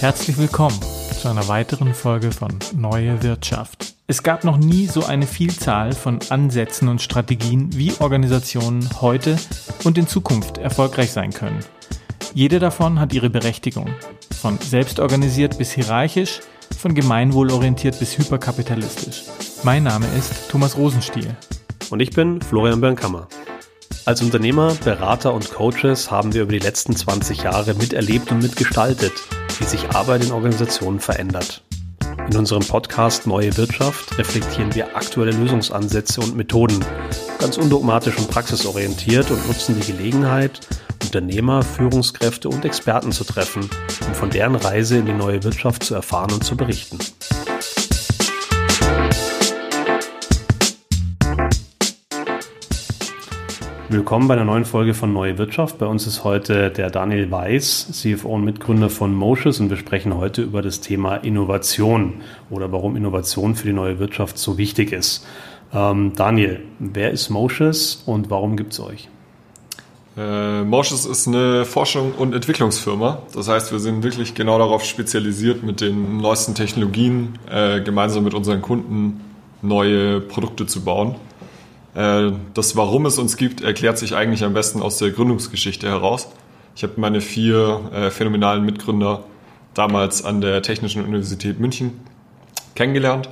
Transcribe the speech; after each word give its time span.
Herzlich 0.00 0.38
willkommen 0.38 0.78
zu 1.20 1.28
einer 1.28 1.48
weiteren 1.48 1.92
Folge 1.92 2.30
von 2.30 2.56
Neue 2.76 3.20
Wirtschaft. 3.24 3.96
Es 4.06 4.22
gab 4.22 4.44
noch 4.44 4.56
nie 4.56 4.86
so 4.86 5.04
eine 5.04 5.26
Vielzahl 5.26 5.92
von 5.92 6.20
Ansätzen 6.28 6.86
und 6.86 7.02
Strategien, 7.02 7.76
wie 7.76 7.92
Organisationen 7.98 8.88
heute 9.00 9.36
und 9.82 9.98
in 9.98 10.06
Zukunft 10.06 10.58
erfolgreich 10.58 11.10
sein 11.10 11.32
können. 11.32 11.58
Jede 12.32 12.60
davon 12.60 13.00
hat 13.00 13.12
ihre 13.12 13.28
Berechtigung. 13.28 13.88
Von 14.40 14.56
selbstorganisiert 14.58 15.58
bis 15.58 15.72
hierarchisch, 15.72 16.42
von 16.78 16.94
gemeinwohlorientiert 16.94 17.98
bis 17.98 18.16
hyperkapitalistisch. 18.18 19.24
Mein 19.64 19.82
Name 19.82 20.06
ist 20.16 20.48
Thomas 20.48 20.76
Rosenstiel. 20.76 21.36
Und 21.90 21.98
ich 21.98 22.10
bin 22.10 22.40
Florian 22.40 22.80
Bernkammer. 22.80 23.26
Als 24.04 24.22
Unternehmer, 24.22 24.76
Berater 24.84 25.34
und 25.34 25.52
Coaches 25.52 26.08
haben 26.08 26.34
wir 26.34 26.42
über 26.42 26.52
die 26.52 26.60
letzten 26.60 26.94
20 26.94 27.42
Jahre 27.42 27.74
miterlebt 27.74 28.30
und 28.30 28.42
mitgestaltet, 28.42 29.12
wie 29.58 29.64
sich 29.64 29.90
Arbeit 29.90 30.24
in 30.24 30.32
Organisationen 30.32 31.00
verändert. 31.00 31.62
In 32.30 32.36
unserem 32.36 32.62
Podcast 32.62 33.26
Neue 33.26 33.56
Wirtschaft 33.56 34.18
reflektieren 34.18 34.74
wir 34.74 34.96
aktuelle 34.96 35.32
Lösungsansätze 35.32 36.20
und 36.20 36.36
Methoden, 36.36 36.84
ganz 37.38 37.56
undogmatisch 37.56 38.18
und 38.18 38.30
praxisorientiert 38.30 39.30
und 39.30 39.46
nutzen 39.48 39.80
die 39.80 39.92
Gelegenheit, 39.92 40.60
Unternehmer, 41.02 41.62
Führungskräfte 41.62 42.48
und 42.48 42.64
Experten 42.64 43.12
zu 43.12 43.24
treffen, 43.24 43.70
um 44.06 44.14
von 44.14 44.30
deren 44.30 44.56
Reise 44.56 44.98
in 44.98 45.06
die 45.06 45.12
neue 45.12 45.42
Wirtschaft 45.42 45.84
zu 45.84 45.94
erfahren 45.94 46.32
und 46.32 46.44
zu 46.44 46.56
berichten. 46.56 46.98
Willkommen 53.90 54.28
bei 54.28 54.34
einer 54.34 54.44
neuen 54.44 54.66
Folge 54.66 54.92
von 54.92 55.14
Neue 55.14 55.38
Wirtschaft. 55.38 55.78
Bei 55.78 55.86
uns 55.86 56.06
ist 56.06 56.22
heute 56.22 56.68
der 56.68 56.90
Daniel 56.90 57.30
Weiß, 57.30 57.88
CFO 57.90 58.34
und 58.34 58.44
Mitgründer 58.44 58.90
von 58.90 59.14
Motius 59.14 59.60
und 59.60 59.70
wir 59.70 59.78
sprechen 59.78 60.14
heute 60.14 60.42
über 60.42 60.60
das 60.60 60.80
Thema 60.80 61.16
Innovation 61.16 62.20
oder 62.50 62.70
warum 62.70 62.96
Innovation 62.96 63.54
für 63.54 63.66
die 63.66 63.72
neue 63.72 63.98
Wirtschaft 63.98 64.36
so 64.36 64.58
wichtig 64.58 64.92
ist. 64.92 65.26
Ähm, 65.72 66.12
Daniel, 66.14 66.60
wer 66.78 67.12
ist 67.12 67.30
Motius 67.30 68.02
und 68.04 68.28
warum 68.28 68.58
gibt 68.58 68.74
es 68.74 68.80
euch? 68.80 69.08
Äh, 70.18 70.64
Motius 70.64 71.06
ist 71.06 71.26
eine 71.26 71.64
Forschung- 71.64 72.12
und 72.12 72.34
Entwicklungsfirma. 72.34 73.22
Das 73.34 73.48
heißt, 73.48 73.72
wir 73.72 73.78
sind 73.78 74.02
wirklich 74.02 74.34
genau 74.34 74.58
darauf 74.58 74.84
spezialisiert, 74.84 75.62
mit 75.62 75.80
den 75.80 76.18
neuesten 76.18 76.54
Technologien 76.54 77.38
äh, 77.50 77.80
gemeinsam 77.80 78.24
mit 78.24 78.34
unseren 78.34 78.60
Kunden 78.60 79.22
neue 79.62 80.20
Produkte 80.20 80.66
zu 80.66 80.84
bauen. 80.84 81.14
Äh, 81.98 82.30
das, 82.54 82.76
warum 82.76 83.06
es 83.06 83.18
uns 83.18 83.36
gibt, 83.36 83.60
erklärt 83.60 83.98
sich 83.98 84.14
eigentlich 84.14 84.44
am 84.44 84.54
besten 84.54 84.80
aus 84.80 84.98
der 84.98 85.10
Gründungsgeschichte 85.10 85.88
heraus. 85.88 86.28
Ich 86.76 86.84
habe 86.84 86.92
meine 86.96 87.20
vier 87.20 87.90
äh, 87.92 88.10
phänomenalen 88.10 88.64
Mitgründer 88.64 89.24
damals 89.74 90.24
an 90.24 90.40
der 90.40 90.62
Technischen 90.62 91.04
Universität 91.04 91.58
München 91.58 91.98
kennengelernt. 92.76 93.28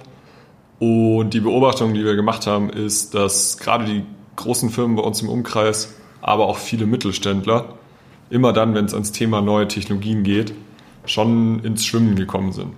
Und 0.80 1.32
die 1.32 1.40
Beobachtung, 1.40 1.94
die 1.94 2.04
wir 2.04 2.16
gemacht 2.16 2.48
haben, 2.48 2.68
ist, 2.68 3.14
dass 3.14 3.56
gerade 3.58 3.84
die 3.84 4.02
großen 4.34 4.70
Firmen 4.70 4.96
bei 4.96 5.02
uns 5.02 5.22
im 5.22 5.28
Umkreis, 5.28 5.94
aber 6.20 6.46
auch 6.46 6.58
viele 6.58 6.86
Mittelständler, 6.86 7.74
immer 8.30 8.52
dann, 8.52 8.74
wenn 8.74 8.86
es 8.86 8.94
ans 8.94 9.12
Thema 9.12 9.42
neue 9.42 9.68
Technologien 9.68 10.24
geht, 10.24 10.52
schon 11.04 11.60
ins 11.62 11.86
Schwimmen 11.86 12.16
gekommen 12.16 12.50
sind. 12.50 12.72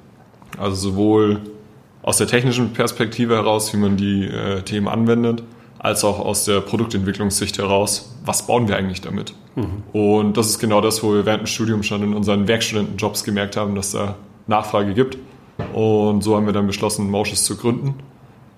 Also 0.58 0.91
sowohl 0.91 1.41
aus 2.02 2.19
der 2.19 2.27
technischen 2.27 2.75
Perspektive 2.75 3.36
heraus, 3.36 3.73
wie 3.73 3.78
man 3.78 3.97
die 3.97 4.27
äh, 4.27 4.61
Themen 4.62 4.86
anwendet, 4.86 5.42
als 5.79 6.05
auch 6.05 6.19
aus 6.19 6.45
der 6.45 6.61
Produktentwicklungssicht 6.61 7.59
heraus, 7.59 8.15
was 8.25 8.47
bauen 8.47 8.69
wir 8.69 8.77
eigentlich 8.77 9.01
damit? 9.01 9.34
Mhm. 9.55 9.83
Und 9.93 10.37
das 10.37 10.48
ist 10.48 10.59
genau 10.59 10.81
das, 10.81 11.03
wo 11.03 11.15
wir 11.15 11.27
während 11.27 11.43
dem 11.43 11.47
Studium 11.47 11.83
schon 11.83 12.03
in 12.03 12.15
unseren 12.15 12.48
Werkstudentenjobs 12.48 13.25
gemerkt 13.25 13.57
haben, 13.57 13.75
dass 13.75 13.92
da 13.92 14.17
Nachfrage 14.47 14.95
gibt. 14.95 15.19
Und 15.73 16.23
so 16.23 16.36
haben 16.36 16.47
wir 16.47 16.52
dann 16.52 16.67
beschlossen, 16.67 17.11
Motius 17.11 17.45
zu 17.45 17.57
gründen, 17.57 17.95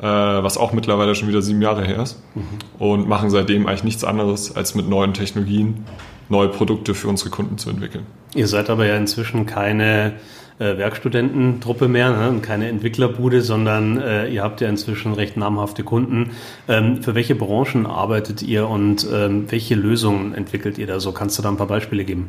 äh, 0.01 0.05
was 0.05 0.59
auch 0.59 0.73
mittlerweile 0.73 1.15
schon 1.15 1.29
wieder 1.29 1.43
sieben 1.43 1.63
Jahre 1.63 1.85
her 1.85 2.03
ist. 2.03 2.23
Mhm. 2.35 2.43
Und 2.79 3.09
machen 3.09 3.31
seitdem 3.31 3.67
eigentlich 3.67 3.85
nichts 3.85 4.05
anderes, 4.05 4.55
als 4.55 4.75
mit 4.75 4.89
neuen 4.89 5.15
Technologien 5.15 5.85
neue 6.29 6.49
Produkte 6.49 6.95
für 6.95 7.09
unsere 7.09 7.31
Kunden 7.31 7.59
zu 7.59 7.71
entwickeln. 7.71 8.07
Ihr 8.35 8.47
seid 8.47 8.71
aber 8.71 8.87
ja 8.87 8.97
inzwischen 8.97 9.47
keine 9.47 10.15
äh, 10.61 10.77
Werkstudententruppe 10.77 11.89
mehr 11.89 12.11
ne? 12.11 12.29
und 12.29 12.43
keine 12.43 12.69
Entwicklerbude, 12.69 13.41
sondern 13.43 14.01
äh, 14.01 14.29
ihr 14.29 14.43
habt 14.43 14.61
ja 14.61 14.69
inzwischen 14.69 15.15
recht 15.15 15.37
namhafte 15.37 15.83
Kunden. 15.83 16.33
Ähm, 16.69 17.03
für 17.03 17.15
welche 17.15 17.35
Branchen 17.35 17.87
arbeitet 17.87 18.43
ihr 18.43 18.69
und 18.69 19.07
ähm, 19.13 19.51
welche 19.51 19.75
Lösungen 19.75 20.35
entwickelt 20.35 20.79
ihr 20.79 20.87
da 20.87 21.01
so? 21.01 21.13
Kannst 21.13 21.39
du 21.39 21.43
da 21.43 21.49
ein 21.49 21.57
paar 21.57 21.67
Beispiele 21.67 22.05
geben? 22.05 22.29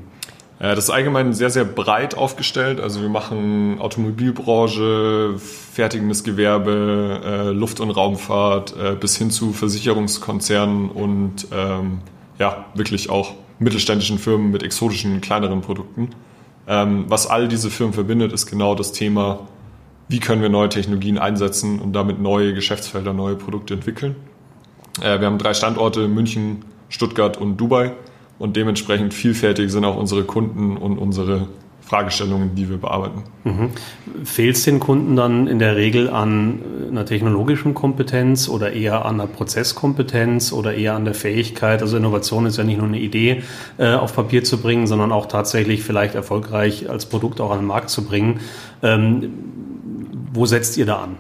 Äh, 0.60 0.76
das 0.76 0.86
ist 0.86 0.90
allgemein 0.92 1.34
sehr, 1.34 1.50
sehr 1.50 1.66
breit 1.66 2.16
aufgestellt. 2.16 2.80
Also 2.80 3.02
wir 3.02 3.10
machen 3.10 3.80
Automobilbranche, 3.80 5.36
fertigendes 5.38 6.24
Gewerbe, 6.24 7.22
äh, 7.26 7.50
Luft- 7.50 7.82
und 7.82 7.92
Raumfahrt 7.92 8.76
äh, 8.78 8.96
bis 8.96 9.18
hin 9.18 9.30
zu 9.30 9.52
Versicherungskonzernen 9.52 10.90
und 10.90 11.48
ähm, 11.52 12.00
ja, 12.40 12.66
wirklich 12.76 13.10
auch 13.10 13.34
mittelständischen 13.60 14.20
Firmen 14.20 14.52
mit 14.52 14.64
exotischen, 14.64 15.20
kleineren 15.20 15.62
Produkten. 15.62 16.10
Ähm, 16.68 17.06
was 17.08 17.28
all 17.28 17.48
diese 17.48 17.70
Firmen 17.70 17.94
verbindet, 17.94 18.32
ist 18.34 18.46
genau 18.46 18.76
das 18.76 18.92
Thema, 18.92 19.48
wie 20.08 20.20
können 20.20 20.42
wir 20.42 20.50
neue 20.50 20.70
Technologien 20.70 21.18
einsetzen 21.18 21.80
und 21.80 21.94
damit 21.94 22.20
neue 22.20 22.54
Geschäftsfelder, 22.54 23.14
neue 23.14 23.36
Produkte 23.36 23.74
entwickeln. 23.74 24.16
Äh, 25.02 25.20
wir 25.20 25.28
haben 25.28 25.38
drei 25.38 25.54
Standorte, 25.54 26.08
München, 26.08 26.66
Stuttgart 26.90 27.38
und 27.38 27.58
Dubai 27.58 27.94
und 28.40 28.56
dementsprechend 28.56 29.14
vielfältig 29.14 29.72
sind 29.72 29.86
auch 29.86 29.96
unsere 29.96 30.24
Kunden 30.24 30.78
und 30.78 30.98
unsere 30.98 31.48
Fragestellungen, 31.92 32.56
die 32.56 32.70
wir 32.70 32.78
bearbeiten. 32.78 33.24
Mhm. 33.44 33.70
Fehlt 34.24 34.56
es 34.56 34.64
den 34.64 34.80
Kunden 34.80 35.18
dann 35.18 35.48
in 35.48 35.60
der 35.60 35.76
Regel 35.76 36.10
an 36.10 36.60
einer 36.90 37.06
technologischen 37.06 37.74
Kompetenz 37.74 38.48
oder 38.48 38.72
eher 38.72 39.04
an 39.04 39.20
einer 39.20 39.28
Prozesskompetenz 39.28 40.54
oder 40.54 40.74
eher 40.74 40.96
an 40.96 41.04
der 41.04 41.14
Fähigkeit? 41.14 41.82
Also 41.82 41.98
Innovation 41.98 42.46
ist 42.46 42.56
ja 42.56 42.64
nicht 42.64 42.78
nur 42.78 42.88
eine 42.88 43.00
Idee 43.02 43.44
äh, 43.78 43.94
auf 43.94 44.16
Papier 44.16 44.46
zu 44.46 44.62
bringen, 44.62 44.88
sondern 44.88 45.12
auch 45.12 45.26
tatsächlich 45.26 45.84
vielleicht 45.84 46.16
erfolgreich 46.16 46.90
als 46.90 47.08
Produkt 47.08 47.42
auch 47.42 47.52
an 47.52 47.60
den 47.60 47.68
Markt 47.68 47.90
zu 47.90 48.06
bringen. 48.06 48.40
Ähm, 48.82 49.34
wo 50.32 50.46
setzt 50.46 50.78
ihr 50.78 50.86
da 50.86 51.04
an? 51.04 51.18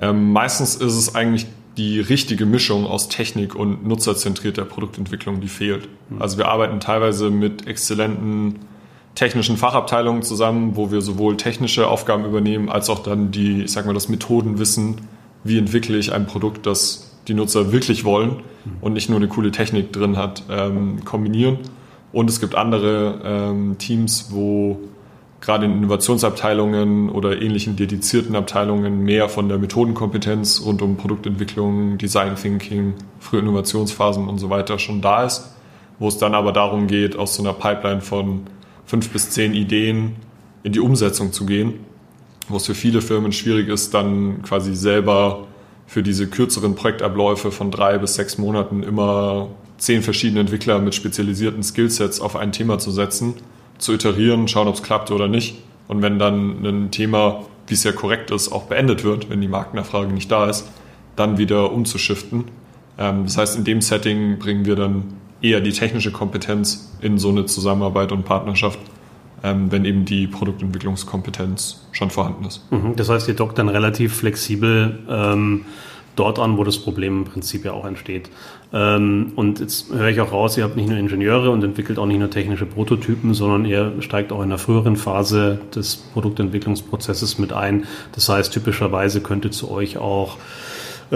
Ähm, 0.00 0.32
meistens 0.32 0.76
ist 0.76 0.94
es 0.94 1.14
eigentlich 1.14 1.46
die 1.76 2.00
richtige 2.00 2.46
Mischung 2.46 2.86
aus 2.86 3.08
Technik 3.10 3.54
und 3.54 3.86
nutzerzentrierter 3.86 4.64
Produktentwicklung, 4.64 5.42
die 5.42 5.48
fehlt. 5.48 5.90
Mhm. 6.08 6.22
Also 6.22 6.38
wir 6.38 6.48
arbeiten 6.48 6.80
teilweise 6.80 7.28
mit 7.28 7.66
exzellenten 7.66 8.69
technischen 9.14 9.56
Fachabteilungen 9.56 10.22
zusammen, 10.22 10.76
wo 10.76 10.90
wir 10.90 11.00
sowohl 11.00 11.36
technische 11.36 11.88
Aufgaben 11.88 12.24
übernehmen, 12.24 12.68
als 12.68 12.88
auch 12.88 13.00
dann 13.00 13.30
die, 13.30 13.62
ich 13.64 13.72
sag 13.72 13.86
mal, 13.86 13.94
das 13.94 14.08
Methodenwissen, 14.08 14.96
wie 15.44 15.58
entwickle 15.58 15.98
ich 15.98 16.12
ein 16.12 16.26
Produkt, 16.26 16.66
das 16.66 17.18
die 17.28 17.34
Nutzer 17.34 17.72
wirklich 17.72 18.04
wollen 18.04 18.36
und 18.80 18.92
nicht 18.94 19.08
nur 19.08 19.18
eine 19.18 19.28
coole 19.28 19.50
Technik 19.50 19.92
drin 19.92 20.16
hat, 20.16 20.42
ähm, 20.50 21.04
kombinieren. 21.04 21.58
Und 22.12 22.28
es 22.28 22.40
gibt 22.40 22.54
andere 22.54 23.20
ähm, 23.24 23.78
Teams, 23.78 24.28
wo 24.30 24.80
gerade 25.40 25.64
in 25.64 25.72
Innovationsabteilungen 25.72 27.08
oder 27.08 27.40
ähnlichen 27.40 27.76
dedizierten 27.76 28.36
Abteilungen 28.36 29.04
mehr 29.04 29.28
von 29.28 29.48
der 29.48 29.58
Methodenkompetenz 29.58 30.62
rund 30.64 30.82
um 30.82 30.96
Produktentwicklung, 30.96 31.98
Design 31.98 32.36
Thinking, 32.36 32.94
frühe 33.20 33.40
Innovationsphasen 33.40 34.28
und 34.28 34.38
so 34.38 34.50
weiter 34.50 34.78
schon 34.78 35.00
da 35.00 35.24
ist, 35.24 35.54
wo 35.98 36.08
es 36.08 36.18
dann 36.18 36.34
aber 36.34 36.52
darum 36.52 36.86
geht, 36.86 37.16
aus 37.16 37.36
so 37.36 37.42
einer 37.42 37.52
Pipeline 37.52 38.00
von 38.00 38.42
fünf 38.90 39.10
bis 39.10 39.30
zehn 39.30 39.54
Ideen 39.54 40.16
in 40.64 40.72
die 40.72 40.80
Umsetzung 40.80 41.32
zu 41.32 41.46
gehen, 41.46 41.74
wo 42.48 42.56
es 42.56 42.66
für 42.66 42.74
viele 42.74 43.00
Firmen 43.00 43.30
schwierig 43.30 43.68
ist, 43.68 43.94
dann 43.94 44.42
quasi 44.42 44.74
selber 44.74 45.46
für 45.86 46.02
diese 46.02 46.26
kürzeren 46.26 46.74
Projektabläufe 46.74 47.52
von 47.52 47.70
drei 47.70 47.98
bis 47.98 48.14
sechs 48.14 48.36
Monaten 48.36 48.82
immer 48.82 49.48
zehn 49.78 50.02
verschiedene 50.02 50.40
Entwickler 50.40 50.80
mit 50.80 50.96
spezialisierten 50.96 51.62
Skillsets 51.62 52.20
auf 52.20 52.34
ein 52.34 52.50
Thema 52.50 52.80
zu 52.80 52.90
setzen, 52.90 53.34
zu 53.78 53.92
iterieren, 53.92 54.48
schauen, 54.48 54.66
ob 54.66 54.74
es 54.74 54.82
klappt 54.82 55.12
oder 55.12 55.28
nicht. 55.28 55.62
Und 55.86 56.02
wenn 56.02 56.18
dann 56.18 56.66
ein 56.66 56.90
Thema, 56.90 57.44
wie 57.68 57.74
es 57.74 57.84
ja 57.84 57.92
korrekt 57.92 58.32
ist, 58.32 58.50
auch 58.50 58.64
beendet 58.64 59.04
wird, 59.04 59.30
wenn 59.30 59.40
die 59.40 59.46
Marktnachfrage 59.46 60.12
nicht 60.12 60.32
da 60.32 60.50
ist, 60.50 60.66
dann 61.14 61.38
wieder 61.38 61.70
umzuschiften. 61.70 62.46
Ähm, 62.98 63.22
das 63.26 63.36
heißt, 63.36 63.56
in 63.56 63.62
dem 63.62 63.82
Setting 63.82 64.40
bringen 64.40 64.64
wir 64.64 64.74
dann 64.74 65.04
eher 65.42 65.60
die 65.60 65.72
technische 65.72 66.12
Kompetenz 66.12 66.92
in 67.00 67.18
so 67.18 67.30
eine 67.30 67.46
Zusammenarbeit 67.46 68.12
und 68.12 68.24
Partnerschaft, 68.24 68.78
ähm, 69.42 69.72
wenn 69.72 69.84
eben 69.84 70.04
die 70.04 70.26
Produktentwicklungskompetenz 70.26 71.86
schon 71.92 72.10
vorhanden 72.10 72.44
ist. 72.44 72.70
Mhm. 72.70 72.96
Das 72.96 73.08
heißt, 73.08 73.28
ihr 73.28 73.34
dockt 73.34 73.58
dann 73.58 73.68
relativ 73.68 74.16
flexibel 74.16 74.98
ähm, 75.08 75.64
dort 76.16 76.38
an, 76.38 76.58
wo 76.58 76.64
das 76.64 76.78
Problem 76.78 77.18
im 77.18 77.24
Prinzip 77.24 77.64
ja 77.64 77.72
auch 77.72 77.86
entsteht. 77.86 78.30
Ähm, 78.72 79.32
und 79.36 79.60
jetzt 79.60 79.90
höre 79.92 80.08
ich 80.08 80.20
auch 80.20 80.32
raus, 80.32 80.56
ihr 80.58 80.64
habt 80.64 80.76
nicht 80.76 80.88
nur 80.88 80.98
Ingenieure 80.98 81.50
und 81.50 81.64
entwickelt 81.64 81.98
auch 81.98 82.06
nicht 82.06 82.18
nur 82.18 82.30
technische 82.30 82.66
Prototypen, 82.66 83.32
sondern 83.34 83.64
ihr 83.64 83.94
steigt 84.00 84.32
auch 84.32 84.42
in 84.42 84.50
der 84.50 84.58
früheren 84.58 84.96
Phase 84.96 85.60
des 85.74 85.96
Produktentwicklungsprozesses 85.96 87.38
mit 87.38 87.52
ein. 87.52 87.86
Das 88.12 88.28
heißt, 88.28 88.52
typischerweise 88.52 89.20
könnte 89.20 89.50
zu 89.50 89.70
euch 89.70 89.98
auch 89.98 90.36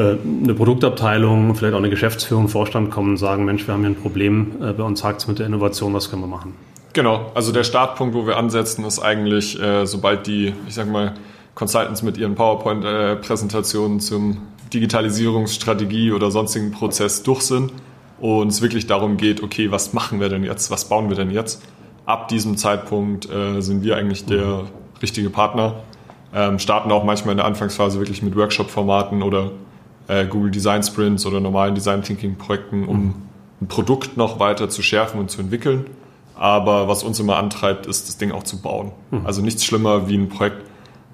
eine 0.01 0.55
Produktabteilung, 0.55 1.55
vielleicht 1.55 1.75
auch 1.75 1.79
eine 1.79 1.91
Geschäftsführung, 1.91 2.49
Vorstand 2.49 2.91
kommen 2.91 3.11
und 3.11 3.17
sagen, 3.17 3.45
Mensch, 3.45 3.67
wir 3.67 3.75
haben 3.75 3.81
hier 3.83 3.91
ein 3.91 3.97
Problem, 3.97 4.53
äh, 4.61 4.73
bei 4.73 4.83
uns 4.83 5.05
hakt 5.05 5.23
es 5.23 5.29
mit 5.29 5.39
der 5.39 5.47
Innovation, 5.47 5.95
was 5.95 6.11
können 6.11 6.23
wir 6.23 6.29
machen? 6.29 6.55
Genau, 6.93 7.31
also 7.35 7.53
der 7.53 7.65
Startpunkt, 7.65 8.15
wo 8.15 8.27
wir 8.27 8.37
ansetzen, 8.37 8.85
ist 8.85 9.01
eigentlich, 9.01 9.61
äh, 9.61 9.87
sobald 9.87 10.27
die, 10.27 10.53
ich 10.67 10.75
sag 10.75 10.91
mal, 10.91 11.15
Consultants 11.55 12.03
mit 12.03 12.19
ihren 12.19 12.35
PowerPoint-Präsentationen 12.35 14.01
zum 14.01 14.39
Digitalisierungsstrategie 14.73 16.13
oder 16.13 16.31
sonstigen 16.31 16.73
Prozess 16.73 17.23
durch 17.23 17.43
sind 17.43 17.73
und 18.21 18.49
es 18.49 18.63
wirklich 18.63 18.87
darum 18.87 19.17
geht, 19.17 19.43
okay, 19.43 19.71
was 19.71 19.93
machen 19.93 20.21
wir 20.21 20.29
denn 20.29 20.43
jetzt, 20.43 20.71
was 20.71 20.89
bauen 20.89 21.09
wir 21.09 21.17
denn 21.17 21.31
jetzt? 21.31 21.63
Ab 22.07 22.29
diesem 22.29 22.57
Zeitpunkt 22.57 23.31
äh, 23.31 23.61
sind 23.61 23.85
wir 23.85 23.97
eigentlich 23.97 24.25
der 24.25 24.65
richtige 25.01 25.31
Partner, 25.31 25.83
ähm, 26.35 26.59
starten 26.59 26.91
auch 26.91 27.05
manchmal 27.05 27.33
in 27.33 27.39
der 27.39 27.47
Anfangsphase 27.47 27.99
wirklich 27.99 28.23
mit 28.23 28.37
Workshop-Formaten 28.37 29.23
oder 29.23 29.53
äh, 30.09 30.27
Google 30.27 30.51
Design 30.51 30.83
Sprints 30.83 31.27
oder 31.27 31.41
normalen 31.41 31.75
Design 31.75 32.03
Thinking 32.03 32.37
Projekten, 32.37 32.87
um 32.87 33.05
mhm. 33.05 33.15
ein 33.63 33.69
Produkt 33.69 34.17
noch 34.17 34.41
weiter 34.41 34.69
zu 34.69 34.83
schärfen 34.83 35.21
und 35.21 35.31
zu 35.31 35.41
entwickeln. 35.41 35.87
Aber 36.37 36.89
was 36.89 37.05
uns 37.05 37.21
immer 37.21 37.37
antreibt, 37.37 37.87
ist, 37.87 38.09
das 38.09 38.19
Ding 38.19 38.33
auch 38.33 38.43
zu 38.43 38.61
bauen. 38.61 38.93
Mhm. 39.11 39.25
Also 39.25 39.41
nichts 39.41 39.65
schlimmer 39.65 40.09
wie 40.09 40.17
ein 40.17 40.29
Projekt, 40.29 40.63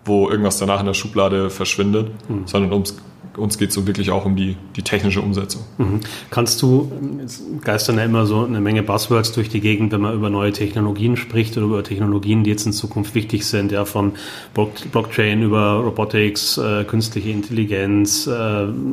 wo 0.04 0.28
irgendwas 0.28 0.58
danach 0.58 0.80
in 0.80 0.86
der 0.86 0.94
Schublade 0.94 1.50
verschwindet, 1.50 2.10
mhm. 2.28 2.46
sondern 2.46 2.72
ums 2.72 2.96
uns 3.36 3.58
geht 3.58 3.70
es 3.70 3.74
so 3.74 3.86
wirklich 3.86 4.10
auch 4.10 4.24
um 4.24 4.36
die, 4.36 4.56
die 4.76 4.82
technische 4.82 5.20
Umsetzung. 5.20 5.62
Mhm. 5.78 6.00
Kannst 6.30 6.60
du, 6.62 6.90
es 7.24 7.42
geistern 7.62 7.96
ja 7.96 8.04
immer 8.04 8.26
so 8.26 8.44
eine 8.44 8.60
Menge 8.60 8.82
Buzzwords 8.82 9.32
durch 9.32 9.48
die 9.48 9.60
Gegend, 9.60 9.92
wenn 9.92 10.00
man 10.00 10.14
über 10.14 10.30
neue 10.30 10.52
Technologien 10.52 11.16
spricht 11.16 11.56
oder 11.56 11.66
über 11.66 11.84
Technologien, 11.84 12.44
die 12.44 12.50
jetzt 12.50 12.66
in 12.66 12.72
Zukunft 12.72 13.14
wichtig 13.14 13.46
sind, 13.46 13.72
ja, 13.72 13.84
von 13.84 14.12
Blockchain 14.54 15.42
über 15.42 15.74
Robotics, 15.74 16.58
äh, 16.58 16.84
künstliche 16.84 17.30
Intelligenz, 17.30 18.26
äh, 18.26 18.30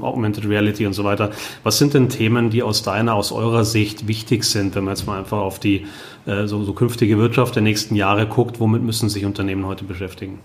Augmented 0.02 0.48
Reality 0.48 0.86
und 0.86 0.94
so 0.94 1.04
weiter. 1.04 1.32
Was 1.64 1.78
sind 1.78 1.94
denn 1.94 2.10
Themen, 2.10 2.50
die 2.50 2.64
aus 2.64 2.84
deiner, 2.84 3.16
aus 3.16 3.32
eurer 3.32 3.66
Sicht 3.66 4.08
wichtig 4.08 4.44
sind, 4.44 4.76
wenn 4.76 4.84
man 4.84 4.96
jetzt 4.96 5.06
mal 5.08 5.18
einfach 5.18 5.40
auf 5.40 5.60
die 5.60 5.86
äh, 6.26 6.48
so, 6.48 6.64
so 6.64 6.74
künftige 6.74 7.18
Wirtschaft 7.18 7.56
der 7.56 7.64
nächsten 7.64 7.96
Jahre 7.96 8.28
guckt? 8.28 8.60
Womit 8.60 8.84
müssen 8.84 9.10
sich 9.10 9.26
Unternehmen 9.26 9.66
heute 9.66 9.84
beschäftigen? 9.84 10.40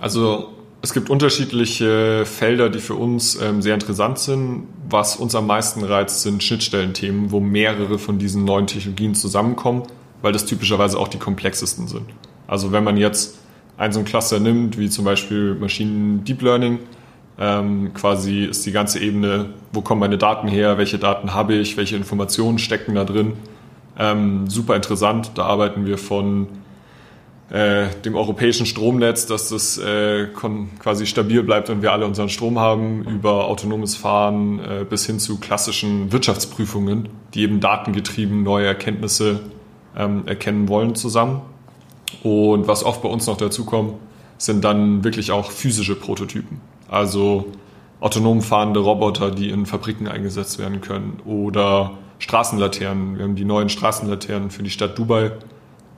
Also 0.00 0.54
es 0.80 0.92
gibt 0.92 1.10
unterschiedliche 1.10 2.24
Felder, 2.24 2.70
die 2.70 2.78
für 2.78 2.94
uns 2.94 3.40
ähm, 3.40 3.62
sehr 3.62 3.74
interessant 3.74 4.18
sind. 4.18 4.68
Was 4.88 5.16
uns 5.16 5.34
am 5.34 5.46
meisten 5.46 5.82
reizt, 5.82 6.22
sind 6.22 6.42
Schnittstellenthemen, 6.42 7.32
wo 7.32 7.40
mehrere 7.40 7.98
von 7.98 8.18
diesen 8.18 8.44
neuen 8.44 8.66
Technologien 8.66 9.14
zusammenkommen, 9.14 9.82
weil 10.22 10.32
das 10.32 10.44
typischerweise 10.44 10.98
auch 10.98 11.08
die 11.08 11.18
komplexesten 11.18 11.88
sind. 11.88 12.06
Also 12.46 12.70
wenn 12.72 12.84
man 12.84 12.96
jetzt 12.96 13.38
ein 13.76 13.92
so 13.92 13.98
ein 13.98 14.04
Cluster 14.04 14.40
nimmt, 14.40 14.78
wie 14.78 14.88
zum 14.88 15.04
Beispiel 15.04 15.54
Maschinen 15.54 16.24
Deep 16.24 16.42
Learning, 16.42 16.78
ähm, 17.40 17.92
quasi 17.94 18.44
ist 18.44 18.66
die 18.66 18.72
ganze 18.72 18.98
Ebene, 19.00 19.50
wo 19.72 19.80
kommen 19.80 20.00
meine 20.00 20.18
Daten 20.18 20.48
her, 20.48 20.78
welche 20.78 20.98
Daten 20.98 21.34
habe 21.34 21.54
ich, 21.54 21.76
welche 21.76 21.96
Informationen 21.96 22.58
stecken 22.58 22.94
da 22.94 23.04
drin. 23.04 23.34
Ähm, 23.98 24.48
super 24.48 24.76
interessant. 24.76 25.32
Da 25.34 25.44
arbeiten 25.44 25.86
wir 25.86 25.98
von 25.98 26.48
äh, 27.50 27.86
dem 28.04 28.14
europäischen 28.14 28.66
Stromnetz, 28.66 29.26
dass 29.26 29.48
das 29.48 29.78
äh, 29.78 30.26
quasi 30.78 31.06
stabil 31.06 31.42
bleibt 31.42 31.70
und 31.70 31.80
wir 31.80 31.92
alle 31.92 32.04
unseren 32.04 32.28
Strom 32.28 32.58
haben, 32.58 33.04
über 33.04 33.46
autonomes 33.46 33.96
Fahren 33.96 34.60
äh, 34.60 34.84
bis 34.84 35.06
hin 35.06 35.18
zu 35.18 35.38
klassischen 35.38 36.12
Wirtschaftsprüfungen, 36.12 37.08
die 37.32 37.42
eben 37.42 37.60
datengetrieben 37.60 38.42
neue 38.42 38.66
Erkenntnisse 38.66 39.40
ähm, 39.96 40.24
erkennen 40.26 40.68
wollen 40.68 40.94
zusammen. 40.94 41.40
Und 42.22 42.68
was 42.68 42.84
oft 42.84 43.02
bei 43.02 43.08
uns 43.08 43.26
noch 43.26 43.38
dazu 43.38 43.64
kommt, 43.64 43.94
sind 44.36 44.62
dann 44.62 45.02
wirklich 45.02 45.32
auch 45.32 45.50
physische 45.50 45.94
Prototypen. 45.94 46.60
Also 46.88 47.46
autonom 48.00 48.42
fahrende 48.42 48.80
Roboter, 48.80 49.30
die 49.30 49.48
in 49.48 49.64
Fabriken 49.64 50.06
eingesetzt 50.06 50.58
werden 50.58 50.82
können 50.82 51.20
oder 51.24 51.92
Straßenlaternen. 52.18 53.16
Wir 53.16 53.24
haben 53.24 53.36
die 53.36 53.44
neuen 53.44 53.70
Straßenlaternen 53.70 54.50
für 54.50 54.62
die 54.62 54.70
Stadt 54.70 54.98
Dubai. 54.98 55.32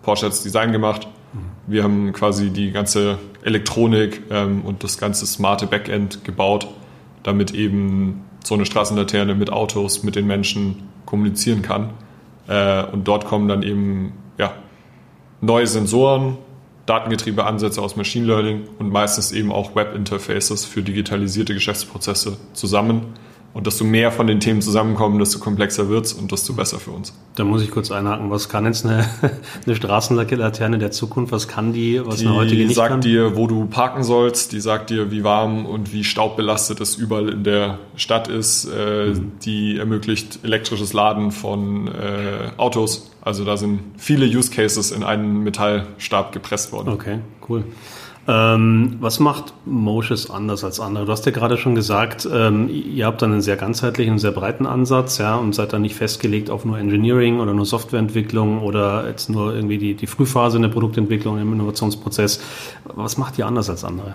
Porsche 0.02 0.26
hat 0.26 0.32
das 0.32 0.42
Design 0.42 0.70
gemacht 0.72 1.08
wir 1.66 1.84
haben 1.84 2.12
quasi 2.12 2.50
die 2.50 2.72
ganze 2.72 3.18
Elektronik 3.42 4.22
ähm, 4.30 4.62
und 4.62 4.82
das 4.82 4.98
ganze 4.98 5.26
smarte 5.26 5.66
Backend 5.66 6.24
gebaut, 6.24 6.68
damit 7.22 7.54
eben 7.54 8.24
so 8.44 8.54
eine 8.54 8.66
Straßenlaterne 8.66 9.34
mit 9.34 9.52
Autos, 9.52 10.02
mit 10.02 10.16
den 10.16 10.26
Menschen 10.26 10.88
kommunizieren 11.06 11.62
kann. 11.62 11.90
Äh, 12.48 12.84
und 12.86 13.06
dort 13.06 13.26
kommen 13.26 13.48
dann 13.48 13.62
eben 13.62 14.12
ja, 14.38 14.54
neue 15.40 15.66
Sensoren, 15.66 16.38
datengetriebene 16.86 17.46
Ansätze 17.46 17.80
aus 17.80 17.94
Machine 17.94 18.26
Learning 18.26 18.62
und 18.78 18.90
meistens 18.90 19.30
eben 19.30 19.52
auch 19.52 19.76
Web-Interfaces 19.76 20.64
für 20.64 20.82
digitalisierte 20.82 21.54
Geschäftsprozesse 21.54 22.38
zusammen 22.52 23.14
und 23.52 23.66
desto 23.66 23.84
mehr 23.84 24.12
von 24.12 24.26
den 24.26 24.38
Themen 24.38 24.62
zusammenkommen, 24.62 25.18
desto 25.18 25.40
komplexer 25.40 25.88
wird 25.88 26.06
es 26.06 26.12
und 26.12 26.30
desto 26.30 26.52
besser 26.52 26.78
für 26.78 26.92
uns. 26.92 27.12
Da 27.34 27.44
muss 27.44 27.62
ich 27.62 27.70
kurz 27.70 27.90
einhaken. 27.90 28.30
Was 28.30 28.48
kann 28.48 28.64
jetzt 28.64 28.86
eine, 28.86 29.08
eine 29.66 29.74
Straßenlaterne 29.74 30.78
der 30.78 30.92
Zukunft? 30.92 31.32
Was 31.32 31.48
kann 31.48 31.72
die, 31.72 32.04
was 32.04 32.16
die 32.16 32.26
eine 32.26 32.36
heutige 32.36 32.64
nicht 32.64 32.76
sagt 32.76 32.90
kann? 32.90 33.00
dir, 33.00 33.36
wo 33.36 33.48
du 33.48 33.66
parken 33.66 34.04
sollst. 34.04 34.52
Die 34.52 34.60
sagt 34.60 34.90
dir, 34.90 35.10
wie 35.10 35.24
warm 35.24 35.66
und 35.66 35.92
wie 35.92 36.04
staubbelastet 36.04 36.80
es 36.80 36.94
überall 36.94 37.28
in 37.28 37.42
der 37.42 37.78
Stadt 37.96 38.28
ist. 38.28 38.66
Äh, 38.66 39.14
mhm. 39.14 39.32
Die 39.42 39.78
ermöglicht 39.78 40.40
elektrisches 40.44 40.92
Laden 40.92 41.32
von 41.32 41.88
äh, 41.88 42.52
Autos. 42.56 43.10
Also 43.20 43.44
da 43.44 43.56
sind 43.56 43.80
viele 43.96 44.26
Use 44.26 44.50
Cases 44.50 44.92
in 44.92 45.02
einen 45.02 45.42
Metallstab 45.42 46.32
gepresst 46.32 46.72
worden. 46.72 46.90
Okay, 46.90 47.18
cool. 47.48 47.64
Ähm, 48.28 48.96
was 49.00 49.18
macht 49.18 49.54
Moshes 49.64 50.30
anders 50.30 50.62
als 50.62 50.78
andere? 50.78 51.06
Du 51.06 51.12
hast 51.12 51.24
ja 51.24 51.32
gerade 51.32 51.56
schon 51.56 51.74
gesagt, 51.74 52.28
ähm, 52.30 52.68
ihr 52.68 53.06
habt 53.06 53.22
dann 53.22 53.32
einen 53.32 53.40
sehr 53.40 53.56
ganzheitlichen, 53.56 54.18
sehr 54.18 54.30
breiten 54.30 54.66
Ansatz, 54.66 55.18
ja, 55.18 55.36
und 55.36 55.54
seid 55.54 55.72
dann 55.72 55.82
nicht 55.82 55.94
festgelegt 55.94 56.50
auf 56.50 56.64
nur 56.64 56.78
Engineering 56.78 57.40
oder 57.40 57.54
nur 57.54 57.64
Softwareentwicklung 57.64 58.62
oder 58.62 59.08
jetzt 59.08 59.30
nur 59.30 59.54
irgendwie 59.54 59.78
die, 59.78 59.94
die 59.94 60.06
Frühphase 60.06 60.56
in 60.56 60.62
der 60.62 60.68
Produktentwicklung 60.68 61.40
im 61.40 61.52
Innovationsprozess. 61.54 62.40
Was 62.84 63.16
macht 63.16 63.38
ihr 63.38 63.46
anders 63.46 63.70
als 63.70 63.84
andere? 63.84 64.14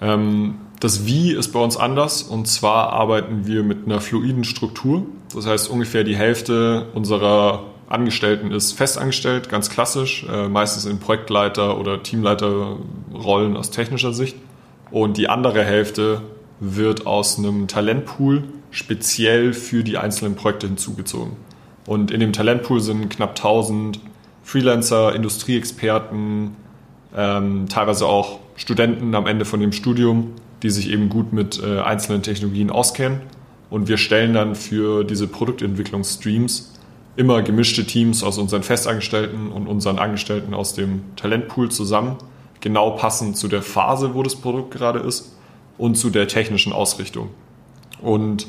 Ähm, 0.00 0.56
das 0.80 1.06
Wie 1.06 1.32
ist 1.32 1.52
bei 1.52 1.60
uns 1.60 1.76
anders 1.76 2.22
und 2.22 2.48
zwar 2.48 2.92
arbeiten 2.92 3.46
wir 3.46 3.62
mit 3.62 3.86
einer 3.86 4.00
fluiden 4.00 4.44
Struktur. 4.44 5.04
Das 5.34 5.46
heißt, 5.46 5.70
ungefähr 5.70 6.04
die 6.04 6.16
Hälfte 6.16 6.86
unserer 6.94 7.64
Angestellten 7.90 8.52
ist 8.52 8.72
festangestellt, 8.72 9.48
ganz 9.48 9.68
klassisch, 9.68 10.24
äh, 10.32 10.48
meistens 10.48 10.86
in 10.86 11.00
Projektleiter- 11.00 11.76
oder 11.76 12.02
Teamleiterrollen 12.02 13.56
aus 13.56 13.70
technischer 13.70 14.12
Sicht. 14.12 14.36
Und 14.92 15.16
die 15.16 15.28
andere 15.28 15.64
Hälfte 15.64 16.22
wird 16.60 17.06
aus 17.06 17.38
einem 17.38 17.66
Talentpool 17.66 18.44
speziell 18.70 19.52
für 19.52 19.82
die 19.82 19.98
einzelnen 19.98 20.36
Projekte 20.36 20.68
hinzugezogen. 20.68 21.32
Und 21.84 22.12
in 22.12 22.20
dem 22.20 22.32
Talentpool 22.32 22.80
sind 22.80 23.08
knapp 23.10 23.34
1000 23.34 23.98
Freelancer, 24.44 25.12
Industrieexperten, 25.12 26.54
ähm, 27.16 27.66
teilweise 27.68 28.06
auch 28.06 28.38
Studenten 28.54 29.16
am 29.16 29.26
Ende 29.26 29.44
von 29.44 29.58
dem 29.58 29.72
Studium, 29.72 30.34
die 30.62 30.70
sich 30.70 30.90
eben 30.90 31.08
gut 31.08 31.32
mit 31.32 31.60
äh, 31.60 31.80
einzelnen 31.80 32.22
Technologien 32.22 32.70
auskennen. 32.70 33.22
Und 33.68 33.88
wir 33.88 33.96
stellen 33.96 34.32
dann 34.34 34.54
für 34.54 35.02
diese 35.02 35.26
Produktentwicklungsstreams 35.26 36.79
immer 37.20 37.42
gemischte 37.42 37.84
Teams 37.84 38.24
aus 38.24 38.38
unseren 38.38 38.62
Festangestellten 38.62 39.52
und 39.52 39.66
unseren 39.66 39.98
Angestellten 39.98 40.54
aus 40.54 40.72
dem 40.72 41.02
Talentpool 41.16 41.70
zusammen, 41.70 42.16
genau 42.60 42.92
passend 42.92 43.36
zu 43.36 43.46
der 43.46 43.60
Phase, 43.60 44.14
wo 44.14 44.22
das 44.22 44.36
Produkt 44.36 44.70
gerade 44.70 45.00
ist 45.00 45.36
und 45.76 45.96
zu 45.96 46.08
der 46.08 46.28
technischen 46.28 46.72
Ausrichtung. 46.72 47.28
Und 48.00 48.46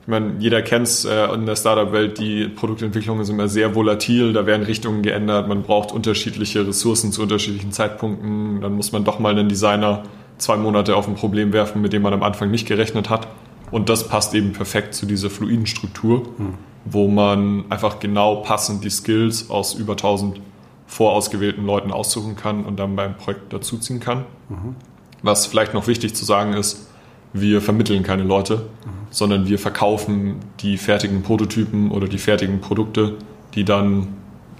ich 0.00 0.08
meine, 0.08 0.36
jeder 0.38 0.62
kennt 0.62 0.86
es 0.86 1.04
äh, 1.04 1.34
in 1.34 1.44
der 1.44 1.54
Startup-Welt, 1.54 2.18
die 2.18 2.48
Produktentwicklung 2.48 3.20
ist 3.20 3.28
immer 3.28 3.48
sehr 3.48 3.74
volatil, 3.74 4.32
da 4.32 4.46
werden 4.46 4.62
Richtungen 4.62 5.02
geändert, 5.02 5.46
man 5.46 5.62
braucht 5.62 5.92
unterschiedliche 5.92 6.66
Ressourcen 6.66 7.12
zu 7.12 7.20
unterschiedlichen 7.20 7.72
Zeitpunkten, 7.72 8.62
dann 8.62 8.72
muss 8.72 8.92
man 8.92 9.04
doch 9.04 9.18
mal 9.18 9.32
einen 9.32 9.50
Designer 9.50 10.04
zwei 10.38 10.56
Monate 10.56 10.96
auf 10.96 11.06
ein 11.06 11.14
Problem 11.14 11.52
werfen, 11.52 11.82
mit 11.82 11.92
dem 11.92 12.00
man 12.00 12.14
am 12.14 12.22
Anfang 12.22 12.50
nicht 12.50 12.66
gerechnet 12.66 13.10
hat. 13.10 13.28
Und 13.70 13.90
das 13.90 14.08
passt 14.08 14.34
eben 14.34 14.52
perfekt 14.52 14.94
zu 14.94 15.04
dieser 15.04 15.28
fluiden 15.28 15.66
Struktur. 15.66 16.22
Hm 16.38 16.54
wo 16.84 17.08
man 17.08 17.64
einfach 17.70 18.00
genau 18.00 18.36
passend 18.36 18.84
die 18.84 18.90
Skills 18.90 19.50
aus 19.50 19.74
über 19.74 19.92
1000 19.92 20.40
vorausgewählten 20.86 21.64
Leuten 21.64 21.90
aussuchen 21.90 22.36
kann 22.36 22.64
und 22.64 22.78
dann 22.78 22.96
beim 22.96 23.16
Projekt 23.16 23.52
dazuziehen 23.52 24.00
kann. 24.00 24.24
Mhm. 24.48 24.76
Was 25.22 25.46
vielleicht 25.46 25.74
noch 25.74 25.86
wichtig 25.86 26.14
zu 26.14 26.24
sagen 26.24 26.52
ist, 26.52 26.88
wir 27.32 27.62
vermitteln 27.62 28.02
keine 28.02 28.24
Leute, 28.24 28.56
mhm. 28.56 29.06
sondern 29.10 29.46
wir 29.46 29.58
verkaufen 29.58 30.36
die 30.60 30.76
fertigen 30.76 31.22
Prototypen 31.22 31.90
oder 31.90 32.08
die 32.08 32.18
fertigen 32.18 32.60
Produkte, 32.60 33.16
die 33.54 33.64
dann, 33.64 34.08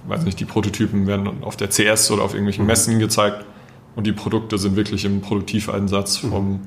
weiß 0.07 0.25
nicht, 0.25 0.41
die 0.41 0.45
Prototypen 0.45 1.07
werden 1.07 1.29
auf 1.43 1.57
der 1.57 1.69
CS 1.69 2.11
oder 2.11 2.23
auf 2.23 2.33
irgendwelchen 2.33 2.65
mhm. 2.65 2.69
Messen 2.69 2.99
gezeigt 2.99 3.45
und 3.95 4.07
die 4.07 4.13
Produkte 4.13 4.57
sind 4.57 4.77
wirklich 4.77 5.05
im 5.05 5.21
Produktiveinsatz 5.21 6.23
mhm. 6.23 6.31
vom 6.31 6.61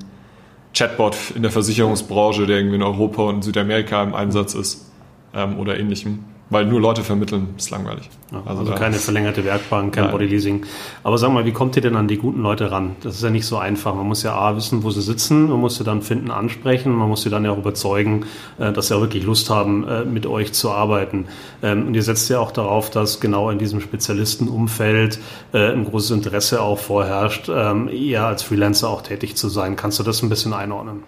Chatbot 0.75 1.15
in 1.33 1.41
der 1.41 1.51
Versicherungsbranche, 1.51 2.45
der 2.45 2.57
irgendwie 2.57 2.75
in 2.75 2.83
Europa 2.83 3.23
und 3.23 3.43
Südamerika 3.43 4.03
im 4.03 4.13
Einsatz 4.13 4.53
ist, 4.53 4.91
ähm, 5.35 5.59
oder 5.59 5.77
ähnlichem. 5.77 6.19
weil 6.49 6.65
nur 6.65 6.79
Leute 6.79 7.03
vermitteln 7.03 7.55
ist 7.57 7.71
langweilig. 7.71 8.07
Ja, 8.31 8.43
also, 8.45 8.61
also 8.61 8.73
keine 8.73 8.97
verlängerte 8.97 9.43
Werkbank, 9.45 9.95
kein 9.95 10.11
Bodyleasing. 10.11 10.63
Aber 11.03 11.17
sag 11.17 11.31
mal, 11.31 11.45
wie 11.45 11.51
kommt 11.51 11.75
ihr 11.75 11.81
denn 11.81 11.95
an 11.95 12.07
die 12.07 12.17
guten 12.17 12.41
Leute 12.41 12.69
ran? 12.69 12.95
Das 13.01 13.15
ist 13.15 13.23
ja 13.23 13.31
nicht 13.31 13.47
so 13.47 13.57
einfach. 13.57 13.95
Man 13.95 14.05
muss 14.07 14.21
ja 14.21 14.35
A, 14.35 14.55
wissen, 14.55 14.83
wo 14.83 14.91
sie 14.91 15.01
sitzen, 15.01 15.49
man 15.49 15.59
muss 15.59 15.77
sie 15.77 15.83
dann 15.83 16.03
finden, 16.03 16.29
ansprechen, 16.29 16.93
man 16.93 17.09
muss 17.09 17.23
sie 17.23 17.31
dann 17.31 17.45
ja 17.45 17.51
auch 17.51 17.57
überzeugen, 17.57 18.25
äh, 18.59 18.71
dass 18.71 18.89
sie 18.89 18.95
auch 18.95 19.01
wirklich 19.01 19.23
Lust 19.23 19.49
haben, 19.49 19.87
äh, 19.87 20.05
mit 20.05 20.27
euch 20.27 20.53
zu 20.53 20.69
arbeiten. 20.71 21.25
Ähm, 21.63 21.87
und 21.87 21.95
ihr 21.95 22.03
setzt 22.03 22.29
ja 22.29 22.39
auch 22.39 22.51
darauf, 22.51 22.91
dass 22.91 23.19
genau 23.19 23.49
in 23.49 23.57
diesem 23.57 23.81
Spezialistenumfeld 23.81 25.19
äh, 25.51 25.71
ein 25.71 25.85
großes 25.85 26.11
Interesse 26.11 26.61
auch 26.61 26.77
vorherrscht, 26.77 27.49
ähm, 27.49 27.89
eher 27.89 28.27
als 28.27 28.43
Freelancer 28.43 28.89
auch 28.89 29.01
tätig 29.01 29.35
zu 29.35 29.49
sein. 29.49 29.75
Kannst 29.75 29.97
du 29.99 30.03
das 30.03 30.21
ein 30.21 30.29
bisschen 30.29 30.53
einordnen? 30.53 31.03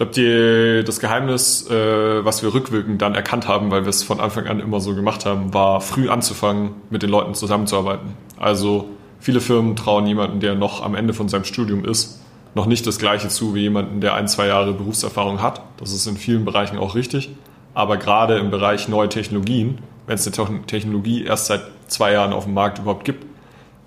Glaube, 0.00 0.82
das 0.84 0.98
Geheimnis, 0.98 1.68
äh, 1.68 2.24
was 2.24 2.42
wir 2.42 2.54
rückwirkend 2.54 3.02
dann 3.02 3.14
erkannt 3.14 3.46
haben, 3.46 3.70
weil 3.70 3.82
wir 3.82 3.90
es 3.90 4.02
von 4.02 4.18
Anfang 4.18 4.46
an 4.46 4.60
immer 4.60 4.80
so 4.80 4.94
gemacht 4.94 5.26
haben, 5.26 5.52
war 5.52 5.80
früh 5.80 6.08
anzufangen, 6.08 6.70
mit 6.88 7.02
den 7.02 7.10
Leuten 7.10 7.34
zusammenzuarbeiten. 7.34 8.14
Also 8.38 8.88
viele 9.18 9.40
Firmen 9.40 9.76
trauen 9.76 10.06
jemanden, 10.06 10.40
der 10.40 10.54
noch 10.54 10.82
am 10.82 10.94
Ende 10.94 11.12
von 11.12 11.28
seinem 11.28 11.44
Studium 11.44 11.84
ist, 11.84 12.20
noch 12.54 12.66
nicht 12.66 12.86
das 12.86 12.98
Gleiche 12.98 13.28
zu 13.28 13.54
wie 13.54 13.60
jemanden, 13.60 14.00
der 14.00 14.14
ein, 14.14 14.26
zwei 14.26 14.46
Jahre 14.46 14.72
Berufserfahrung 14.72 15.42
hat. 15.42 15.60
Das 15.76 15.92
ist 15.92 16.06
in 16.06 16.16
vielen 16.16 16.44
Bereichen 16.44 16.78
auch 16.78 16.94
richtig. 16.94 17.30
Aber 17.74 17.96
gerade 17.96 18.38
im 18.38 18.50
Bereich 18.50 18.88
neue 18.88 19.08
Technologien, 19.08 19.78
wenn 20.06 20.16
es 20.16 20.26
eine 20.26 20.66
Technologie 20.66 21.24
erst 21.24 21.46
seit 21.46 21.62
zwei 21.86 22.12
Jahren 22.12 22.32
auf 22.32 22.44
dem 22.44 22.54
Markt 22.54 22.78
überhaupt 22.78 23.04
gibt, 23.04 23.24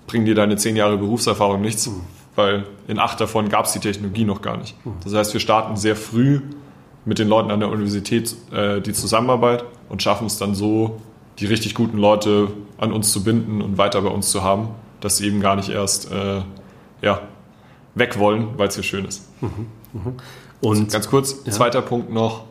bringen 0.06 0.24
dir 0.24 0.34
deine 0.34 0.56
zehn 0.56 0.76
Jahre 0.76 0.96
Berufserfahrung 0.96 1.60
nichts, 1.60 1.90
weil 2.36 2.66
in 2.88 2.98
acht 2.98 3.20
davon 3.20 3.48
gab 3.48 3.66
es 3.66 3.72
die 3.72 3.80
Technologie 3.80 4.24
noch 4.24 4.42
gar 4.42 4.56
nicht. 4.56 4.74
Das 5.04 5.14
heißt, 5.14 5.32
wir 5.32 5.40
starten 5.40 5.76
sehr 5.76 5.96
früh 5.96 6.40
mit 7.04 7.18
den 7.18 7.28
Leuten 7.28 7.50
an 7.50 7.60
der 7.60 7.70
Universität 7.70 8.34
äh, 8.52 8.80
die 8.80 8.92
Zusammenarbeit 8.92 9.64
und 9.88 10.02
schaffen 10.02 10.26
es 10.26 10.38
dann 10.38 10.54
so, 10.54 11.00
die 11.38 11.46
richtig 11.46 11.74
guten 11.74 11.98
Leute 11.98 12.48
an 12.78 12.92
uns 12.92 13.12
zu 13.12 13.24
binden 13.24 13.60
und 13.60 13.78
weiter 13.78 14.00
bei 14.02 14.08
uns 14.08 14.30
zu 14.30 14.42
haben, 14.42 14.68
dass 15.00 15.18
sie 15.18 15.26
eben 15.26 15.40
gar 15.40 15.56
nicht 15.56 15.68
erst 15.68 16.10
äh, 16.10 16.42
ja, 17.02 17.20
weg 17.94 18.18
wollen, 18.18 18.48
weil 18.56 18.68
es 18.68 18.74
hier 18.74 18.84
schön 18.84 19.04
ist. 19.04 19.28
Mhm, 19.40 19.66
mh. 19.92 20.12
Und 20.60 20.90
ganz 20.90 21.08
kurz, 21.08 21.42
ja. 21.44 21.52
zweiter 21.52 21.82
Punkt 21.82 22.12
noch, 22.12 22.44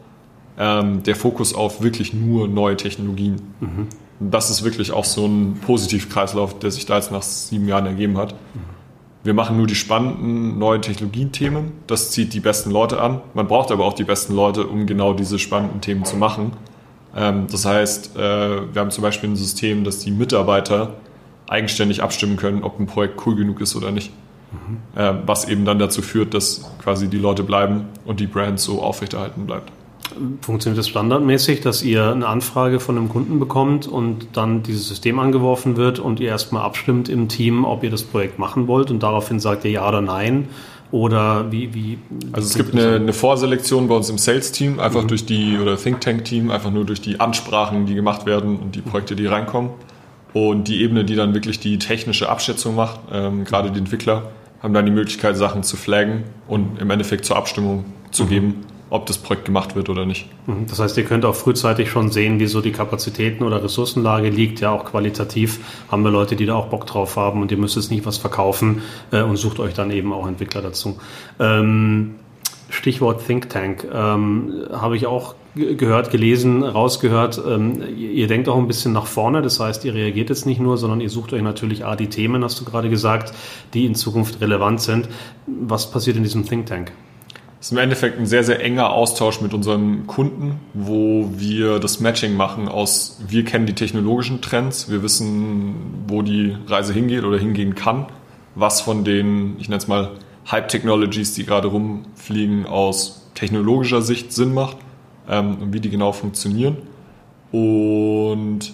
ähm, 0.57 1.01
der 1.03 1.15
Fokus 1.15 1.55
auf 1.55 1.81
wirklich 1.81 2.13
nur 2.13 2.47
neue 2.47 2.77
Technologien. 2.77 3.41
Mhm. 3.59 3.87
Das 4.19 4.51
ist 4.51 4.63
wirklich 4.63 4.91
auch 4.91 5.05
so 5.05 5.25
ein 5.25 5.59
Positivkreislauf, 5.65 6.59
der 6.59 6.69
sich 6.69 6.85
da 6.85 6.97
jetzt 6.97 7.11
nach 7.11 7.23
sieben 7.23 7.67
Jahren 7.67 7.87
ergeben 7.87 8.17
hat. 8.17 8.33
Mhm 8.33 8.82
wir 9.23 9.33
machen 9.33 9.57
nur 9.57 9.67
die 9.67 9.75
spannenden 9.75 10.59
neuen 10.59 10.81
Technologiethemen. 10.81 11.71
Das 11.87 12.11
zieht 12.11 12.33
die 12.33 12.41
besten 12.41 12.71
Leute 12.71 12.99
an. 13.01 13.21
Man 13.33 13.47
braucht 13.47 13.71
aber 13.71 13.85
auch 13.85 13.93
die 13.93 14.03
besten 14.03 14.35
Leute, 14.35 14.67
um 14.67 14.85
genau 14.85 15.13
diese 15.13 15.39
spannenden 15.39 15.79
Themen 15.81 16.03
zu 16.03 16.17
machen. 16.17 16.51
Ähm, 17.15 17.47
das 17.49 17.65
heißt, 17.65 18.17
äh, 18.17 18.73
wir 18.73 18.81
haben 18.81 18.91
zum 18.91 19.01
Beispiel 19.01 19.29
ein 19.29 19.35
System, 19.35 19.83
dass 19.83 19.99
die 19.99 20.11
Mitarbeiter 20.11 20.95
eigenständig 21.47 22.03
abstimmen 22.03 22.35
können, 22.35 22.63
ob 22.63 22.79
ein 22.79 22.85
Projekt 22.85 23.25
cool 23.25 23.35
genug 23.35 23.61
ist 23.61 23.75
oder 23.75 23.91
nicht. 23.91 24.11
Mhm. 24.51 25.17
Was 25.25 25.47
eben 25.47 25.65
dann 25.65 25.79
dazu 25.79 26.03
führt, 26.03 26.35
dass 26.35 26.69
quasi 26.81 27.07
die 27.07 27.17
Leute 27.17 27.41
bleiben 27.41 27.87
und 28.05 28.19
die 28.19 28.27
Brand 28.27 28.59
so 28.59 28.83
aufrechterhalten 28.83 29.47
bleibt. 29.47 29.71
Funktioniert 30.41 30.77
das 30.77 30.87
standardmäßig, 30.87 31.61
dass 31.61 31.83
ihr 31.83 32.11
eine 32.11 32.27
Anfrage 32.27 32.79
von 32.79 32.97
einem 32.97 33.09
Kunden 33.09 33.39
bekommt 33.39 33.87
und 33.87 34.27
dann 34.33 34.63
dieses 34.63 34.87
System 34.87 35.19
angeworfen 35.19 35.77
wird 35.77 35.99
und 35.99 36.19
ihr 36.19 36.29
erstmal 36.29 36.63
abstimmt 36.63 37.09
im 37.09 37.27
Team, 37.27 37.65
ob 37.65 37.83
ihr 37.83 37.89
das 37.89 38.03
Projekt 38.03 38.39
machen 38.39 38.67
wollt 38.67 38.91
und 38.91 39.03
daraufhin 39.03 39.39
sagt 39.39 39.65
ihr 39.65 39.71
ja 39.71 39.87
oder 39.87 40.01
nein? 40.01 40.47
Oder 40.91 41.51
wie, 41.51 41.73
wie 41.73 41.97
Also 42.33 42.47
es 42.47 42.55
gibt 42.55 42.75
eine, 42.75 42.97
eine, 42.97 43.13
Vorselektion 43.13 43.87
bei 43.87 43.95
uns 43.95 44.11
im 44.11 44.19
Sales-Team, 44.19 44.79
einfach 44.79 45.03
mhm. 45.03 45.07
durch 45.07 45.25
die, 45.25 45.57
oder 45.57 45.75
Think 45.75 46.01
Tank-Team, 46.01 46.51
einfach 46.51 46.69
nur 46.69 46.85
durch 46.85 47.01
die 47.01 47.19
Ansprachen, 47.19 47.87
die 47.87 47.95
gemacht 47.95 48.27
werden 48.27 48.57
und 48.57 48.75
die 48.75 48.81
Projekte, 48.81 49.15
die 49.15 49.25
reinkommen. 49.25 49.71
Und 50.33 50.67
die 50.67 50.83
Ebene, 50.83 51.03
die 51.03 51.15
dann 51.15 51.33
wirklich 51.33 51.59
die 51.59 51.79
technische 51.79 52.29
Abschätzung 52.29 52.75
macht, 52.75 52.99
ähm, 53.11 53.43
gerade 53.43 53.71
die 53.71 53.79
Entwickler, 53.79 54.31
haben 54.61 54.75
dann 54.75 54.85
die 54.85 54.91
Möglichkeit, 54.91 55.35
Sachen 55.35 55.63
zu 55.63 55.77
flaggen 55.77 56.25
und 56.47 56.79
im 56.79 56.89
Endeffekt 56.91 57.25
zur 57.25 57.37
Abstimmung 57.37 57.85
zu 58.11 58.25
mhm. 58.25 58.29
geben 58.29 58.55
ob 58.93 59.07
das 59.07 59.17
Projekt 59.17 59.45
gemacht 59.45 59.75
wird 59.75 59.89
oder 59.89 60.05
nicht. 60.05 60.27
Mhm. 60.45 60.67
Das 60.67 60.79
heißt, 60.79 60.95
ihr 60.97 61.03
könnt 61.03 61.25
auch 61.25 61.33
frühzeitig 61.33 61.89
schon 61.89 62.11
sehen, 62.11 62.39
wie 62.39 62.45
so 62.45 62.61
die 62.61 62.71
Kapazitäten 62.71 63.43
oder 63.43 63.63
Ressourcenlage 63.63 64.29
liegt. 64.29 64.59
Ja, 64.59 64.71
auch 64.71 64.85
qualitativ 64.85 65.59
haben 65.91 66.03
wir 66.03 66.11
Leute, 66.11 66.35
die 66.35 66.45
da 66.45 66.53
auch 66.53 66.67
Bock 66.67 66.85
drauf 66.85 67.15
haben 67.15 67.41
und 67.41 67.51
ihr 67.51 67.57
müsst 67.57 67.75
jetzt 67.75 67.89
nicht 67.89 68.05
was 68.05 68.17
verkaufen 68.17 68.83
äh, 69.11 69.23
und 69.23 69.37
sucht 69.37 69.59
euch 69.59 69.73
dann 69.73 69.89
eben 69.89 70.13
auch 70.13 70.27
Entwickler 70.27 70.61
dazu. 70.61 70.99
Ähm, 71.39 72.15
Stichwort 72.69 73.25
Think 73.25 73.49
Tank 73.49 73.87
ähm, 73.91 74.67
habe 74.71 74.95
ich 74.95 75.07
auch 75.07 75.33
gehört, 75.55 76.11
gelesen, 76.11 76.61
rausgehört. 76.61 77.41
Ähm, 77.47 77.81
ihr 77.97 78.27
denkt 78.27 78.47
auch 78.47 78.57
ein 78.57 78.67
bisschen 78.67 78.93
nach 78.93 79.07
vorne. 79.07 79.41
Das 79.41 79.59
heißt, 79.59 79.85
ihr 79.85 79.95
reagiert 79.95 80.29
jetzt 80.29 80.45
nicht 80.45 80.61
nur, 80.61 80.77
sondern 80.77 81.01
ihr 81.01 81.09
sucht 81.09 81.33
euch 81.33 81.41
natürlich 81.41 81.83
A, 81.83 81.95
die 81.95 82.09
Themen, 82.09 82.43
hast 82.43 82.59
du 82.59 82.65
gerade 82.65 82.91
gesagt, 82.91 83.33
die 83.73 83.87
in 83.87 83.95
Zukunft 83.95 84.39
relevant 84.39 84.81
sind. 84.81 85.09
Was 85.47 85.89
passiert 85.89 86.15
in 86.15 86.23
diesem 86.23 86.45
Think 86.45 86.67
Tank? 86.67 86.91
Ist 87.63 87.71
im 87.71 87.77
Endeffekt 87.77 88.19
ein 88.19 88.25
sehr, 88.25 88.43
sehr 88.43 88.61
enger 88.61 88.91
Austausch 88.91 89.39
mit 89.39 89.53
unseren 89.53 90.05
Kunden, 90.05 90.59
wo 90.73 91.29
wir 91.37 91.79
das 91.79 92.01
Matching 92.01 92.35
machen 92.35 92.67
aus, 92.67 93.21
wir 93.25 93.45
kennen 93.45 93.65
die 93.65 93.73
technologischen 93.73 94.41
Trends, 94.41 94.91
wir 94.91 95.01
wissen, 95.01 96.03
wo 96.05 96.23
die 96.23 96.57
Reise 96.67 96.91
hingeht 96.91 97.23
oder 97.23 97.37
hingehen 97.37 97.73
kann, 97.73 98.07
was 98.53 98.81
von 98.81 99.05
den, 99.05 99.55
ich 99.59 99.69
nenne 99.69 99.77
es 99.77 99.87
mal, 99.87 100.11
Hype 100.51 100.67
Technologies, 100.67 101.35
die 101.35 101.45
gerade 101.45 101.69
rumfliegen, 101.69 102.65
aus 102.65 103.29
technologischer 103.33 104.01
Sicht 104.01 104.33
Sinn 104.33 104.53
macht 104.53 104.75
ähm, 105.29 105.55
und 105.61 105.73
wie 105.73 105.79
die 105.79 105.89
genau 105.89 106.11
funktionieren. 106.11 106.75
Und 107.53 108.73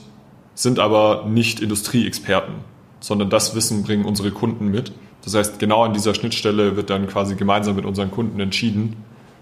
sind 0.55 0.79
aber 0.79 1.25
nicht 1.27 1.59
Industrieexperten, 1.59 2.55
sondern 3.01 3.29
das 3.29 3.53
Wissen 3.53 3.83
bringen 3.83 4.05
unsere 4.05 4.31
Kunden 4.31 4.69
mit. 4.69 4.93
Das 5.23 5.35
heißt, 5.35 5.59
genau 5.59 5.83
an 5.83 5.93
dieser 5.93 6.13
Schnittstelle 6.13 6.75
wird 6.75 6.89
dann 6.89 7.07
quasi 7.07 7.35
gemeinsam 7.35 7.75
mit 7.75 7.85
unseren 7.85 8.11
Kunden 8.11 8.39
entschieden, 8.39 8.95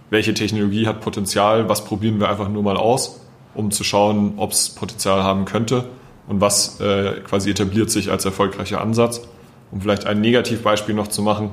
welche 0.10 0.34
Technologie 0.34 0.88
hat 0.88 1.02
Potenzial, 1.02 1.70
was 1.70 1.86
probieren 1.86 2.20
wir 2.20 2.30
einfach 2.30 2.50
nur 2.50 2.64
mal 2.64 2.78
aus, 2.78 3.22
um 3.54 3.72
zu 3.72 3.84
schauen, 3.84 4.34
ob 4.38 4.52
es 4.52 4.70
Potenzial 4.70 5.24
haben 5.24 5.46
könnte 5.46 5.86
und 6.28 6.42
was 6.42 6.80
äh, 6.80 7.22
quasi 7.22 7.52
etabliert 7.52 7.90
sich 7.92 8.12
als 8.12 8.26
erfolgreicher 8.26 8.82
Ansatz. 8.82 9.28
Um 9.72 9.82
vielleicht 9.82 10.06
ein 10.06 10.22
Negativbeispiel 10.22 10.96
noch 10.96 11.08
zu 11.08 11.22
machen. 11.22 11.52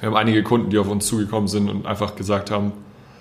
Wir 0.00 0.08
haben 0.08 0.16
einige 0.16 0.42
Kunden, 0.42 0.68
die 0.70 0.78
auf 0.78 0.88
uns 0.88 1.06
zugekommen 1.06 1.48
sind 1.48 1.70
und 1.70 1.86
einfach 1.86 2.14
gesagt 2.14 2.50
haben, 2.50 2.72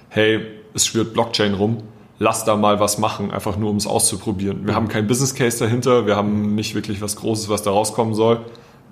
hey, 0.10 0.41
es 0.74 0.86
schwirrt 0.86 1.13
Blockchain 1.13 1.53
rum, 1.53 1.77
lass 2.20 2.44
da 2.44 2.56
mal 2.56 2.79
was 2.79 2.98
machen, 2.98 3.32
einfach 3.32 3.58
nur 3.58 3.70
um 3.70 3.77
es 3.77 3.88
auszuprobieren. 3.88 4.67
Wir 4.67 4.75
haben 4.75 4.89
keinen 4.89 5.08
Business 5.08 5.34
Case 5.34 5.60
dahinter, 5.60 6.06
wir 6.06 6.15
haben 6.15 6.56
nicht 6.56 6.75
wirklich 6.75 7.01
was 7.01 7.15
Großes, 7.15 7.50
was 7.50 7.63
da 7.63 7.72
rauskommen 7.72 8.15
soll. 8.15 8.41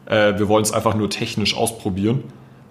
Äh, 0.06 0.38
wir 0.38 0.48
wollen 0.48 0.64
es 0.64 0.72
einfach 0.72 0.96
nur 0.96 1.10
technisch 1.10 1.56
ausprobieren. 1.56 2.24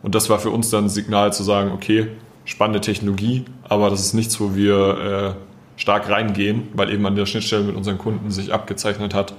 Und 0.02 0.14
das 0.14 0.28
war 0.28 0.38
für 0.38 0.50
uns 0.50 0.70
dann 0.70 0.84
ein 0.84 0.88
Signal 0.88 1.32
zu 1.32 1.42
sagen, 1.42 1.72
okay, 1.72 2.08
spannende 2.44 2.80
Technologie, 2.80 3.44
aber 3.62 3.90
das 3.90 4.00
ist 4.00 4.12
nichts, 4.12 4.38
wo 4.38 4.54
wir 4.54 5.34
äh, 5.36 5.80
stark 5.80 6.10
reingehen, 6.10 6.68
weil 6.74 6.92
eben 6.92 7.06
an 7.06 7.16
der 7.16 7.26
Schnittstelle 7.26 7.64
mit 7.64 7.76
unseren 7.76 7.98
Kunden 7.98 8.30
sich 8.30 8.52
abgezeichnet 8.52 9.14
hat, 9.14 9.34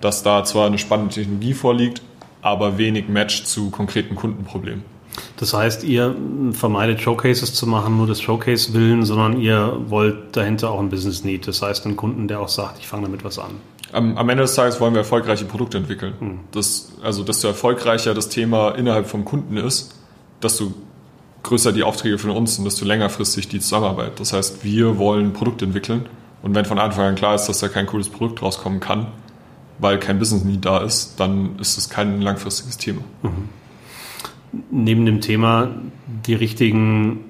dass 0.00 0.22
da 0.22 0.44
zwar 0.44 0.66
eine 0.66 0.78
spannende 0.78 1.14
Technologie 1.14 1.54
vorliegt, 1.54 2.02
aber 2.42 2.78
wenig 2.78 3.08
Match 3.08 3.44
zu 3.44 3.70
konkreten 3.70 4.14
Kundenproblemen. 4.14 4.84
Das 5.38 5.54
heißt, 5.54 5.84
ihr 5.84 6.14
vermeidet 6.52 7.00
Showcases 7.00 7.54
zu 7.54 7.66
machen, 7.66 7.96
nur 7.96 8.06
das 8.06 8.20
Showcase 8.20 8.72
willen, 8.74 9.04
sondern 9.04 9.40
ihr 9.40 9.76
wollt 9.88 10.36
dahinter 10.36 10.70
auch 10.70 10.80
ein 10.80 10.90
Business 10.90 11.24
Need. 11.24 11.48
Das 11.48 11.62
heißt, 11.62 11.84
einen 11.86 11.96
Kunden, 11.96 12.28
der 12.28 12.40
auch 12.40 12.48
sagt, 12.48 12.78
ich 12.78 12.86
fange 12.86 13.04
damit 13.04 13.24
was 13.24 13.38
an 13.38 13.52
am, 13.92 14.16
am, 14.16 14.28
Ende 14.28 14.42
des 14.42 14.54
Tages 14.54 14.80
wollen 14.80 14.94
wir 14.94 15.00
erfolgreiche 15.00 15.44
Produkte 15.44 15.78
entwickeln. 15.78 16.14
Mhm. 16.20 16.40
Das, 16.52 16.92
also, 17.02 17.22
desto 17.22 17.48
erfolgreicher 17.48 18.14
das 18.14 18.28
Thema 18.28 18.70
innerhalb 18.70 19.06
vom 19.06 19.24
Kunden 19.24 19.56
ist, 19.56 19.94
desto 20.42 20.72
größer 21.42 21.72
die 21.72 21.82
Aufträge 21.82 22.18
von 22.18 22.30
uns 22.30 22.58
und 22.58 22.64
desto 22.64 22.84
längerfristig 22.84 23.48
die 23.48 23.60
Zusammenarbeit. 23.60 24.20
Das 24.20 24.32
heißt, 24.32 24.64
wir 24.64 24.98
wollen 24.98 25.32
Produkt 25.32 25.62
entwickeln 25.62 26.06
und 26.42 26.54
wenn 26.54 26.64
von 26.64 26.78
Anfang 26.78 27.06
an 27.06 27.14
klar 27.14 27.34
ist, 27.34 27.46
dass 27.46 27.60
da 27.60 27.68
kein 27.68 27.86
cooles 27.86 28.08
Produkt 28.08 28.42
rauskommen 28.42 28.80
kann, 28.80 29.06
weil 29.78 29.98
kein 29.98 30.18
Business 30.18 30.44
Need 30.44 30.64
da 30.64 30.78
ist, 30.78 31.18
dann 31.18 31.58
ist 31.58 31.78
es 31.78 31.88
kein 31.88 32.20
langfristiges 32.20 32.76
Thema. 32.76 33.02
Mhm. 33.22 33.48
Neben 34.70 35.06
dem 35.06 35.20
Thema 35.20 35.70
die 36.26 36.34
richtigen 36.34 37.29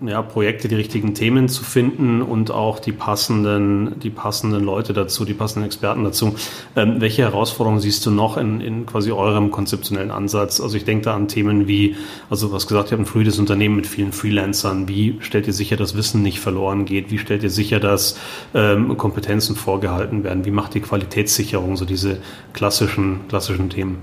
ja, 0.00 0.22
Projekte, 0.22 0.68
die 0.68 0.76
richtigen 0.76 1.14
Themen 1.14 1.48
zu 1.48 1.64
finden 1.64 2.22
und 2.22 2.52
auch 2.52 2.78
die 2.78 2.92
passenden, 2.92 3.98
die 3.98 4.10
passenden 4.10 4.62
Leute 4.62 4.92
dazu, 4.92 5.24
die 5.24 5.34
passenden 5.34 5.66
Experten 5.66 6.04
dazu. 6.04 6.36
Ähm, 6.76 7.00
welche 7.00 7.22
Herausforderungen 7.22 7.80
siehst 7.80 8.06
du 8.06 8.10
noch 8.10 8.36
in, 8.36 8.60
in 8.60 8.86
quasi 8.86 9.10
eurem 9.10 9.50
konzeptionellen 9.50 10.12
Ansatz? 10.12 10.60
Also 10.60 10.76
ich 10.76 10.84
denke 10.84 11.06
da 11.06 11.16
an 11.16 11.26
Themen 11.26 11.66
wie, 11.66 11.96
also 12.30 12.52
was 12.52 12.68
gesagt, 12.68 12.90
ihr 12.90 12.92
habt 12.92 13.02
ein 13.02 13.06
frühes 13.06 13.38
Unternehmen 13.38 13.74
mit 13.74 13.88
vielen 13.88 14.12
Freelancern. 14.12 14.86
Wie 14.86 15.16
stellt 15.20 15.48
ihr 15.48 15.52
sicher, 15.52 15.76
dass 15.76 15.96
Wissen 15.96 16.22
nicht 16.22 16.38
verloren 16.38 16.84
geht? 16.84 17.10
Wie 17.10 17.18
stellt 17.18 17.42
ihr 17.42 17.50
sicher, 17.50 17.80
dass 17.80 18.18
ähm, 18.54 18.96
Kompetenzen 18.96 19.56
vorgehalten 19.56 20.22
werden? 20.22 20.44
Wie 20.44 20.52
macht 20.52 20.76
ihr 20.76 20.82
Qualitätssicherung? 20.82 21.76
So 21.76 21.84
diese 21.84 22.18
klassischen, 22.52 23.26
klassischen 23.28 23.68
Themen. 23.68 23.98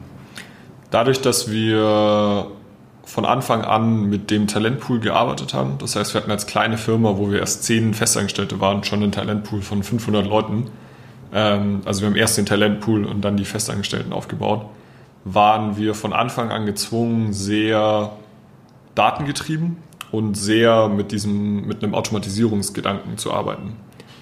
Dadurch, 0.92 1.22
dass 1.22 1.50
wir 1.50 2.48
von 3.06 3.26
Anfang 3.26 3.62
an 3.62 4.06
mit 4.10 4.32
dem 4.32 4.48
Talentpool 4.48 5.00
gearbeitet 5.00 5.54
haben. 5.54 5.78
Das 5.78 5.96
heißt, 5.96 6.14
wir 6.14 6.22
hatten 6.22 6.32
als 6.32 6.48
kleine 6.48 6.78
Firma, 6.78 7.18
wo 7.18 7.32
wir 7.32 7.40
erst 7.40 7.64
zehn 7.64 7.94
Festangestellte 7.94 8.60
waren, 8.60 8.84
schon 8.84 9.04
einen 9.04 9.12
Talentpool 9.12 9.62
von 9.62 9.84
500 9.84 10.26
Leuten, 10.26 10.70
ähm, 11.34 11.82
also 11.86 12.02
wir 12.02 12.10
haben 12.10 12.16
erst 12.16 12.38
den 12.38 12.46
Talentpool 12.46 13.06
und 13.06 13.22
dann 13.22 13.38
die 13.38 13.46
Festangestellten 13.46 14.14
aufgebaut, 14.14 14.66
waren 15.24 15.78
wir 15.78 15.94
von 15.94 16.14
Anfang 16.14 16.52
an 16.52 16.66
gezwungen, 16.66 17.34
sehr 17.34 18.14
datengetrieben 18.96 19.78
und 20.12 20.36
sehr 20.36 20.88
mit 20.88 21.12
diesem, 21.12 21.68
mit 21.68 21.84
einem 21.84 21.94
Automatisierungsgedanken 21.94 23.18
zu 23.18 23.34
arbeiten. 23.34 23.74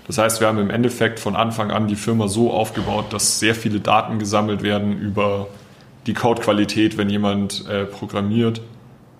Das 0.07 0.17
heißt, 0.17 0.41
wir 0.41 0.47
haben 0.47 0.57
im 0.57 0.69
Endeffekt 0.69 1.19
von 1.19 1.35
Anfang 1.35 1.71
an 1.71 1.87
die 1.87 1.95
Firma 1.95 2.27
so 2.27 2.51
aufgebaut, 2.51 3.05
dass 3.11 3.39
sehr 3.39 3.55
viele 3.55 3.79
Daten 3.79 4.19
gesammelt 4.19 4.63
werden 4.63 4.99
über 4.99 5.47
die 6.07 6.13
Codequalität, 6.13 6.97
wenn 6.97 7.09
jemand 7.09 7.65
äh, 7.69 7.85
programmiert, 7.85 8.59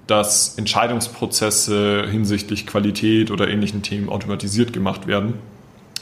dass 0.08 0.58
Entscheidungsprozesse 0.58 2.06
hinsichtlich 2.10 2.68
Qualität 2.68 3.32
oder 3.32 3.48
ähnlichen 3.48 3.82
Themen 3.82 4.10
automatisiert 4.10 4.74
gemacht 4.74 5.08
werden. 5.08 5.36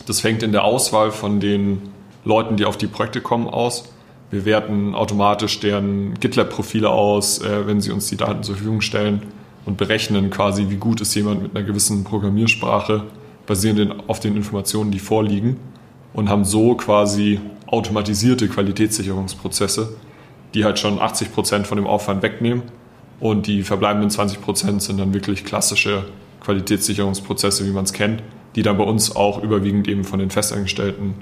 Das 0.08 0.22
fängt 0.22 0.42
in 0.42 0.52
der 0.52 0.64
Auswahl 0.64 1.12
von 1.12 1.40
den 1.40 1.82
Leuten, 2.26 2.58
die 2.58 2.66
auf 2.66 2.78
die 2.78 2.88
Projekte 2.88 3.22
kommen, 3.22 3.48
aus. 3.48 3.94
Wir 4.32 4.46
werten 4.46 4.96
automatisch 4.96 5.60
deren 5.60 6.16
GitLab-Profile 6.20 6.90
aus, 6.90 7.40
äh, 7.40 7.68
wenn 7.68 7.82
sie 7.82 7.92
uns 7.92 8.08
die 8.08 8.18
Daten 8.18 8.44
zur 8.44 8.56
Verfügung 8.56 8.82
stellen 8.82 9.22
und 9.66 9.78
berechnen 9.78 10.30
quasi, 10.30 10.70
wie 10.70 10.78
gut 10.78 11.02
ist 11.02 11.14
jemand 11.14 11.44
mit 11.44 11.56
einer 11.56 11.66
gewissen 11.66 12.04
Programmiersprache, 12.04 13.04
basierend 13.46 14.08
auf 14.08 14.20
den 14.20 14.36
Informationen, 14.36 14.92
die 14.92 15.00
vorliegen 15.00 15.58
und 16.14 16.30
haben 16.30 16.46
so 16.46 16.76
quasi 16.76 17.40
automatisierte 17.68 18.48
Qualitätssicherungsprozesse, 18.48 19.98
die 20.54 20.66
halt 20.66 20.80
schon 20.80 21.00
80 21.00 21.34
Prozent 21.34 21.68
von 21.68 21.78
dem 21.78 21.88
Aufwand 21.88 22.24
wegnehmen 22.24 22.64
und 23.22 23.48
die 23.48 23.64
verbleibenden 23.64 24.10
20 24.10 24.42
Prozent 24.42 24.82
sind 24.82 25.00
dann 25.00 25.14
wirklich 25.14 25.46
klassische 25.46 26.04
Qualitätssicherungsprozesse, 26.42 27.66
wie 27.66 27.72
man 27.72 27.86
es 27.86 27.94
kennt, 27.94 28.22
die 28.56 28.64
dann 28.64 28.78
bei 28.78 28.84
uns 28.84 29.16
auch 29.16 29.42
überwiegend 29.42 29.88
eben 29.88 30.04
von 30.04 30.20
den 30.20 30.32
Festangestellten 30.32 31.14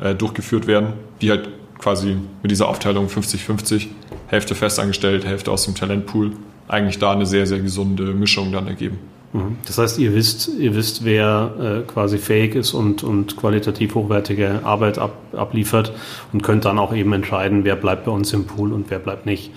äh, 0.00 0.14
durchgeführt 0.14 0.66
werden, 0.66 0.92
die 1.20 1.30
halt 1.30 1.48
quasi 1.78 2.16
mit 2.42 2.50
dieser 2.50 2.68
Aufteilung 2.68 3.06
50-50, 3.06 3.88
Hälfte 4.28 4.54
festangestellt, 4.54 5.24
Hälfte 5.24 5.50
aus 5.50 5.64
dem 5.64 5.74
Talentpool, 5.74 6.32
eigentlich 6.68 6.98
da 6.98 7.12
eine 7.12 7.26
sehr, 7.26 7.46
sehr 7.46 7.60
gesunde 7.60 8.12
Mischung 8.12 8.52
dann 8.52 8.66
ergeben. 8.66 8.98
Mhm. 9.32 9.56
Das 9.66 9.78
heißt, 9.78 9.98
ihr 9.98 10.14
wisst, 10.14 10.50
ihr 10.58 10.74
wisst, 10.74 11.04
wer 11.04 11.54
äh, 11.58 11.90
quasi 11.90 12.18
fähig 12.18 12.54
ist 12.54 12.74
und, 12.74 13.02
und 13.02 13.36
qualitativ 13.36 13.94
hochwertige 13.94 14.60
Arbeit 14.64 14.98
ab, 14.98 15.16
abliefert 15.32 15.92
und 16.32 16.42
könnt 16.42 16.66
dann 16.66 16.78
auch 16.78 16.94
eben 16.94 17.12
entscheiden, 17.14 17.64
wer 17.64 17.76
bleibt 17.76 18.04
bei 18.04 18.12
uns 18.12 18.32
im 18.34 18.44
Pool 18.44 18.72
und 18.72 18.90
wer 18.90 18.98
bleibt 18.98 19.24
nicht. 19.24 19.52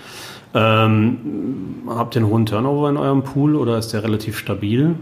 Ähm, 0.52 1.82
habt 1.88 2.16
ihr 2.16 2.22
einen 2.22 2.30
hohen 2.30 2.46
Turnover 2.46 2.88
in 2.88 2.96
eurem 2.96 3.22
Pool 3.22 3.54
oder 3.54 3.78
ist 3.78 3.92
der 3.92 4.02
relativ 4.02 4.38
stabil? 4.38 4.96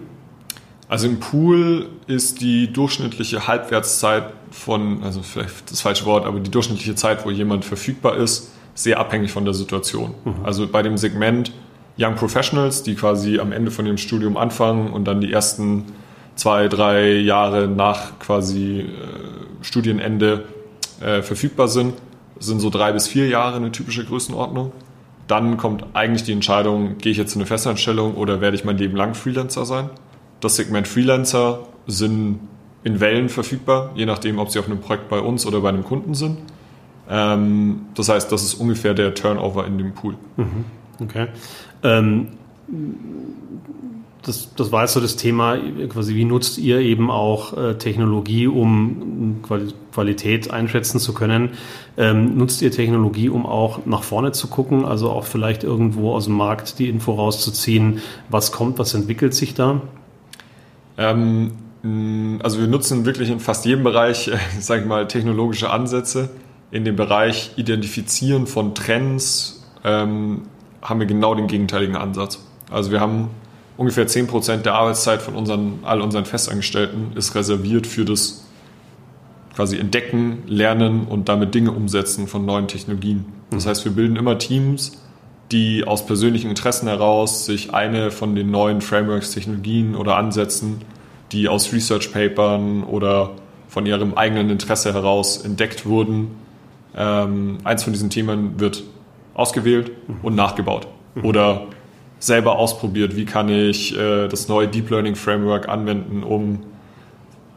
Also 0.89 1.07
im 1.07 1.21
Pool 1.21 1.87
ist 2.07 2.41
die 2.41 2.73
durchschnittliche 2.73 3.47
Halbwertszeit 3.47 4.33
von, 4.51 5.03
also 5.03 5.23
vielleicht 5.23 5.71
das 5.71 5.83
falsche 5.83 6.07
Wort, 6.07 6.27
aber 6.27 6.41
die 6.41 6.51
durchschnittliche 6.51 6.95
Zeit, 6.95 7.25
wo 7.27 7.31
jemand 7.31 7.65
verfügbar 7.65 8.17
ist, 8.17 8.53
sehr 8.75 8.99
abhängig 8.99 9.33
von 9.33 9.45
der 9.45 9.55
Situation. 9.55 10.15
Mhm. 10.25 10.35
Also 10.45 10.67
bei 10.67 10.83
dem 10.83 10.97
Segment 10.97 11.53
Young 11.99 12.15
Professionals, 12.15 12.83
die 12.83 12.95
quasi 12.95 13.39
am 13.39 13.53
Ende 13.53 13.71
von 13.71 13.85
ihrem 13.85 13.99
Studium 13.99 14.37
anfangen 14.37 14.91
und 14.93 15.05
dann 15.05 15.21
die 15.21 15.33
ersten 15.33 15.85
zwei, 16.37 16.69
drei 16.69 17.17
Jahre 17.17 17.67
nach 17.69 18.19
quasi 18.21 18.81
äh, 18.81 18.85
Studienende 19.63 20.45
äh, 21.01 21.23
verfügbar 21.23 21.69
sind, 21.69 21.95
sind 22.39 22.61
so 22.61 22.71
drei 22.71 22.93
bis 22.93 23.09
vier 23.09 23.29
Jahre 23.29 23.57
eine 23.57 23.73
typische 23.73 24.05
Größenordnung. 24.05 24.73
Dann 25.29 25.59
kommt 25.59 25.85
eigentlich 25.93 26.25
die 26.25 26.33
Entscheidung, 26.33 26.99
gehe 26.99 27.13
ich 27.13 27.19
jetzt 27.19 27.35
in 27.35 27.41
eine 27.41 27.47
Festanstellung 27.47 28.15
oder 28.15 28.41
werde 28.41 28.57
ich 28.57 28.65
mein 28.65 28.79
Leben 28.79 28.97
lang 28.97 29.15
Freelancer 29.15 29.65
sein? 29.65 29.91
Das 30.41 30.57
Segment 30.57 30.89
Freelancer 30.89 31.61
sind 31.87 32.41
in 32.83 33.01
Wellen 33.01 33.29
verfügbar, 33.29 33.91
je 33.95 34.07
nachdem, 34.07 34.39
ob 34.39 34.51
sie 34.51 34.59
auf 34.59 34.67
einem 34.67 34.81
Projekt 34.81 35.09
bei 35.09 35.21
uns 35.21 35.47
oder 35.47 35.61
bei 35.61 35.69
einem 35.69 35.85
Kunden 35.85 36.15
sind. 36.15 36.39
Ähm, 37.11 37.87
das 37.95 38.09
heißt, 38.09 38.33
das 38.33 38.43
ist 38.43 38.55
ungefähr 38.55 38.95
der 38.95 39.15
Turnover 39.15 39.67
in 39.67 39.79
dem 39.79 39.93
Pool. 39.93 40.15
Mhm. 40.37 40.65
Okay. 41.01 41.29
Ähm, 41.83 42.29
das, 44.23 44.55
das 44.55 44.73
war 44.73 44.83
jetzt 44.83 44.95
so 44.95 45.01
das 45.01 45.17
Thema, 45.17 45.57
quasi 45.89 46.15
wie 46.15 46.25
nutzt 46.25 46.59
ihr 46.59 46.81
eben 46.81 47.11
auch 47.11 47.57
äh, 47.57 47.75
Technologie, 47.75 48.47
um 48.47 49.41
Quali 49.43 49.73
Qualität 49.93 50.53
einschätzen 50.53 51.01
zu 51.01 51.13
können? 51.13 51.51
Ähm, 51.97 52.37
nutzt 52.37 52.63
ihr 52.63 52.71
Technologie, 52.71 53.29
um 53.29 53.47
auch 53.47 53.85
nach 53.87 54.03
vorne 54.03 54.33
zu 54.33 54.47
gucken, 54.47 54.85
also 54.85 55.11
auch 55.11 55.25
vielleicht 55.25 55.65
irgendwo 55.65 56.13
aus 56.13 56.27
dem 56.27 56.35
Markt 56.35 56.79
die 56.79 56.89
Info 56.89 57.15
rauszuziehen, 57.15 58.01
was 58.29 58.53
kommt, 58.53 58.79
was 58.79 58.95
entwickelt 58.95 59.35
sich 59.35 59.55
da? 59.55 59.81
Ähm, 60.97 61.53
also 62.43 62.61
wir 62.61 62.67
nutzen 62.67 63.07
wirklich 63.07 63.31
in 63.31 63.41
fast 63.41 63.65
jedem 63.65 63.85
Bereich, 63.85 64.29
äh, 64.29 64.39
sage 64.61 64.83
ich 64.83 64.87
mal, 64.87 65.07
technologische 65.09 65.71
Ansätze. 65.71 66.31
In 66.71 66.85
dem 66.85 66.97
Bereich 66.97 67.53
Identifizieren 67.57 68.47
von 68.47 68.75
Trends, 68.75 69.67
ähm, 69.85 70.43
haben 70.83 71.01
wir 71.01 71.07
genau 71.07 71.35
den 71.35 71.47
gegenteiligen 71.47 71.97
Ansatz. 71.97 72.41
Also 72.71 72.91
wir 72.91 73.01
haben 73.01 73.31
ungefähr 73.79 74.07
10% 74.07 74.59
der 74.59 74.75
Arbeitszeit 74.75 75.23
von 75.23 75.35
unseren, 75.35 75.79
all 75.85 76.03
unseren 76.03 76.27
Festangestellten 76.27 77.13
ist 77.15 77.35
reserviert 77.35 77.87
für 77.87 78.05
das 78.05 78.45
quasi 79.55 79.79
Entdecken, 79.79 80.43
Lernen 80.47 81.07
und 81.07 81.29
damit 81.29 81.55
Dinge 81.55 81.73
umsetzen 81.73 82.27
von 82.27 82.45
neuen 82.45 82.69
Technologien. 82.69 83.25
Das 83.51 83.67
heißt, 83.67 83.85
wir 83.85 83.93
bilden 83.93 84.17
immer 84.17 84.37
Teams, 84.39 85.01
die 85.51 85.85
aus 85.87 86.05
persönlichen 86.05 86.51
Interessen 86.51 86.89
heraus 86.89 87.47
sich 87.47 87.73
eine 87.73 88.11
von 88.11 88.35
den 88.35 88.51
neuen 88.51 88.81
Frameworks, 88.81 89.31
Technologien 89.31 89.95
oder 89.95 90.17
Ansätzen, 90.17 90.83
die 91.33 91.49
aus 91.49 91.73
Research 91.73 92.13
Papern 92.13 92.85
oder 92.85 93.31
von 93.69 93.87
ihrem 93.87 94.15
eigenen 94.15 94.51
Interesse 94.51 94.93
heraus 94.93 95.39
entdeckt 95.39 95.87
wurden, 95.87 96.33
ähm, 96.97 97.59
eins 97.65 97.85
von 97.85 97.93
diesen 97.93 98.11
Themen 98.11 98.59
wird 98.61 98.83
ausgewählt 99.35 99.93
und 100.23 100.35
nachgebaut. 100.35 100.89
Oder 101.23 101.67
selber 102.19 102.59
ausprobiert, 102.59 103.17
wie 103.17 103.25
kann 103.25 103.49
ich 103.49 103.97
äh, 103.97 104.29
das 104.29 104.49
neue 104.49 104.69
Deep 104.69 104.91
Learning 104.91 105.15
Framework 105.15 105.69
anwenden, 105.69 106.23
um 106.23 106.61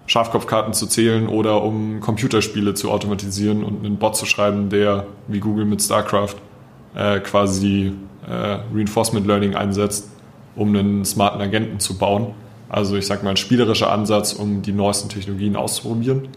Schafkopfkarten 0.08 0.74
zu 0.74 0.88
zählen 0.88 1.28
oder 1.28 1.64
um 1.64 2.00
Computerspiele 2.02 2.74
zu 2.74 2.92
automatisieren 2.92 3.64
und 3.64 3.86
einen 3.86 3.98
Bot 3.98 4.18
zu 4.18 4.26
schreiben, 4.26 4.70
der 4.70 5.06
wie 5.28 5.40
Google 5.40 5.66
mit 5.66 5.82
StarCraft 5.82 6.36
äh, 6.96 7.20
quasi 7.20 7.94
äh, 8.28 8.58
Reinforcement 8.74 9.26
Learning 9.26 9.56
einsetzt, 9.56 10.10
um 10.56 10.76
einen 10.76 11.06
smarten 11.06 11.42
Agenten 11.42 11.80
zu 11.80 11.98
bauen. 11.98 12.34
Also 12.68 12.96
ich 12.98 13.06
sage 13.08 13.24
mal 13.24 13.32
ein 13.32 13.38
spielerischer 13.38 13.92
Ansatz, 13.92 14.34
um 14.34 14.62
die 14.62 14.74
neuesten 14.74 15.10
Technologien 15.10 15.56
auszuprobieren. 15.56 16.28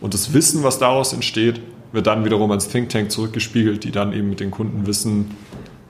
Und 0.00 0.14
das 0.14 0.32
Wissen, 0.32 0.62
was 0.64 0.78
daraus 0.78 1.12
entsteht, 1.12 1.60
wird 1.92 2.06
dann 2.06 2.24
wiederum 2.24 2.50
ans 2.50 2.68
Think 2.68 2.88
Tank 2.88 3.10
zurückgespiegelt, 3.10 3.84
die 3.84 3.90
dann 3.90 4.12
eben 4.12 4.30
mit 4.30 4.40
den 4.40 4.50
Kunden 4.50 4.86
wissen, 4.86 5.36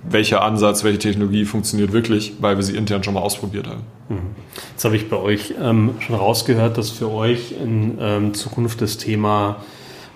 welcher 0.03 0.43
Ansatz, 0.43 0.83
welche 0.85 0.99
Technologie 0.99 1.45
funktioniert 1.45 1.93
wirklich, 1.93 2.35
weil 2.41 2.57
wir 2.57 2.63
sie 2.63 2.77
intern 2.77 3.03
schon 3.05 3.15
mal 3.15 3.21
ausprobiert 3.21 3.67
haben. 3.67 3.83
Mhm. 4.09 4.19
Jetzt 4.73 4.85
habe 4.85 4.97
ich 4.97 5.09
bei 5.09 5.17
euch 5.17 5.55
ähm, 5.61 5.95
schon 6.01 6.17
rausgehört, 6.17 6.79
dass 6.79 6.91
für 6.91 7.11
euch 7.11 7.53
in 7.53 7.99
ähm, 8.01 8.35
Zukunft 8.35 8.81
das 8.81 8.97
Thema 8.97 9.57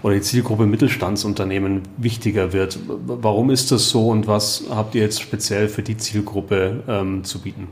oder 0.03 0.15
die 0.15 0.21
Zielgruppe 0.21 0.67
Mittelstandsunternehmen 0.67 1.83
wichtiger 1.97 2.53
wird. 2.53 2.79
Warum 2.87 3.51
ist 3.51 3.73
das 3.73 3.89
so 3.89 4.09
und 4.09 4.27
was 4.27 4.65
habt 4.69 4.95
ihr 4.95 5.03
jetzt 5.03 5.21
speziell 5.21 5.69
für 5.69 5.83
die 5.83 5.97
Zielgruppe 5.97 6.83
ähm, 6.87 7.25
zu 7.25 7.41
bieten? 7.41 7.69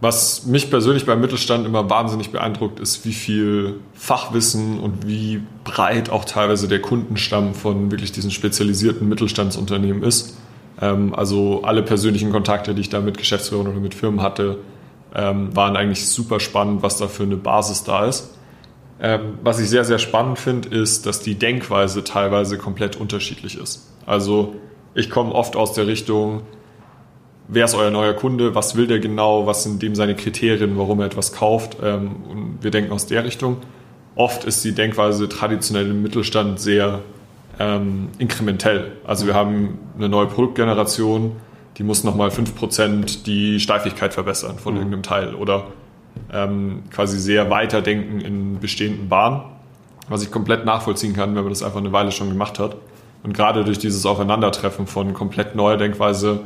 Was 0.00 0.44
mich 0.44 0.70
persönlich 0.70 1.06
beim 1.06 1.20
Mittelstand 1.20 1.66
immer 1.66 1.88
wahnsinnig 1.88 2.30
beeindruckt, 2.30 2.80
ist, 2.80 3.06
wie 3.06 3.12
viel 3.12 3.80
Fachwissen 3.94 4.78
und 4.78 5.06
wie 5.06 5.40
breit 5.64 6.10
auch 6.10 6.24
teilweise 6.24 6.68
der 6.68 6.80
Kundenstamm 6.80 7.54
von 7.54 7.90
wirklich 7.90 8.12
diesen 8.12 8.30
spezialisierten 8.30 9.08
Mittelstandsunternehmen 9.08 10.02
ist. 10.02 10.36
Ähm, 10.80 11.14
also 11.14 11.62
alle 11.62 11.82
persönlichen 11.82 12.30
Kontakte, 12.30 12.74
die 12.74 12.82
ich 12.82 12.88
da 12.88 13.00
mit 13.00 13.18
Geschäftsführern 13.18 13.68
oder 13.68 13.80
mit 13.80 13.94
Firmen 13.94 14.22
hatte, 14.22 14.58
ähm, 15.14 15.54
waren 15.54 15.76
eigentlich 15.76 16.08
super 16.08 16.40
spannend, 16.40 16.82
was 16.82 16.98
da 16.98 17.08
für 17.08 17.22
eine 17.22 17.36
Basis 17.36 17.84
da 17.84 18.06
ist. 18.06 18.36
Ähm, 19.00 19.38
was 19.42 19.60
ich 19.60 19.68
sehr, 19.68 19.84
sehr 19.84 19.98
spannend 19.98 20.38
finde, 20.38 20.68
ist, 20.68 21.06
dass 21.06 21.20
die 21.20 21.34
Denkweise 21.36 22.04
teilweise 22.04 22.58
komplett 22.58 22.96
unterschiedlich 22.96 23.58
ist. 23.58 23.90
Also 24.06 24.54
ich 24.94 25.10
komme 25.10 25.32
oft 25.32 25.56
aus 25.56 25.72
der 25.72 25.86
Richtung, 25.86 26.42
wer 27.48 27.64
ist 27.64 27.74
euer 27.74 27.90
neuer 27.90 28.14
Kunde, 28.14 28.54
was 28.54 28.76
will 28.76 28.86
der 28.86 29.00
genau, 29.00 29.46
was 29.46 29.64
sind 29.64 29.82
dem 29.82 29.94
seine 29.94 30.14
Kriterien, 30.14 30.78
warum 30.78 31.00
er 31.00 31.06
etwas 31.06 31.32
kauft. 31.32 31.76
Und 31.80 32.58
wir 32.60 32.70
denken 32.70 32.92
aus 32.92 33.06
der 33.06 33.24
Richtung. 33.24 33.58
Oft 34.14 34.44
ist 34.44 34.64
die 34.64 34.72
Denkweise 34.72 35.28
traditionell 35.28 35.90
im 35.90 36.02
Mittelstand 36.02 36.60
sehr 36.60 37.00
ähm, 37.58 38.08
inkrementell. 38.18 38.92
Also 39.04 39.26
wir 39.26 39.34
haben 39.34 39.78
eine 39.96 40.08
neue 40.08 40.26
Produktgeneration, 40.26 41.32
die 41.76 41.82
muss 41.82 42.04
nochmal 42.04 42.28
5% 42.28 43.24
die 43.24 43.60
Steifigkeit 43.60 44.14
verbessern 44.14 44.58
von 44.58 44.74
mhm. 44.74 44.80
irgendeinem 44.80 45.02
Teil 45.02 45.34
oder 45.34 45.68
ähm, 46.32 46.84
quasi 46.90 47.18
sehr 47.18 47.50
weiterdenken 47.50 48.20
in 48.20 48.60
bestehenden 48.60 49.08
Bahnen, 49.08 49.42
was 50.08 50.22
ich 50.22 50.30
komplett 50.30 50.64
nachvollziehen 50.64 51.14
kann, 51.14 51.34
wenn 51.34 51.42
man 51.42 51.52
das 51.52 51.62
einfach 51.62 51.80
eine 51.80 51.92
Weile 51.92 52.12
schon 52.12 52.28
gemacht 52.28 52.58
hat. 52.58 52.76
Und 53.22 53.32
gerade 53.32 53.64
durch 53.64 53.78
dieses 53.78 54.04
Aufeinandertreffen 54.04 54.86
von 54.86 55.14
komplett 55.14 55.54
neuer 55.54 55.76
Denkweise, 55.76 56.40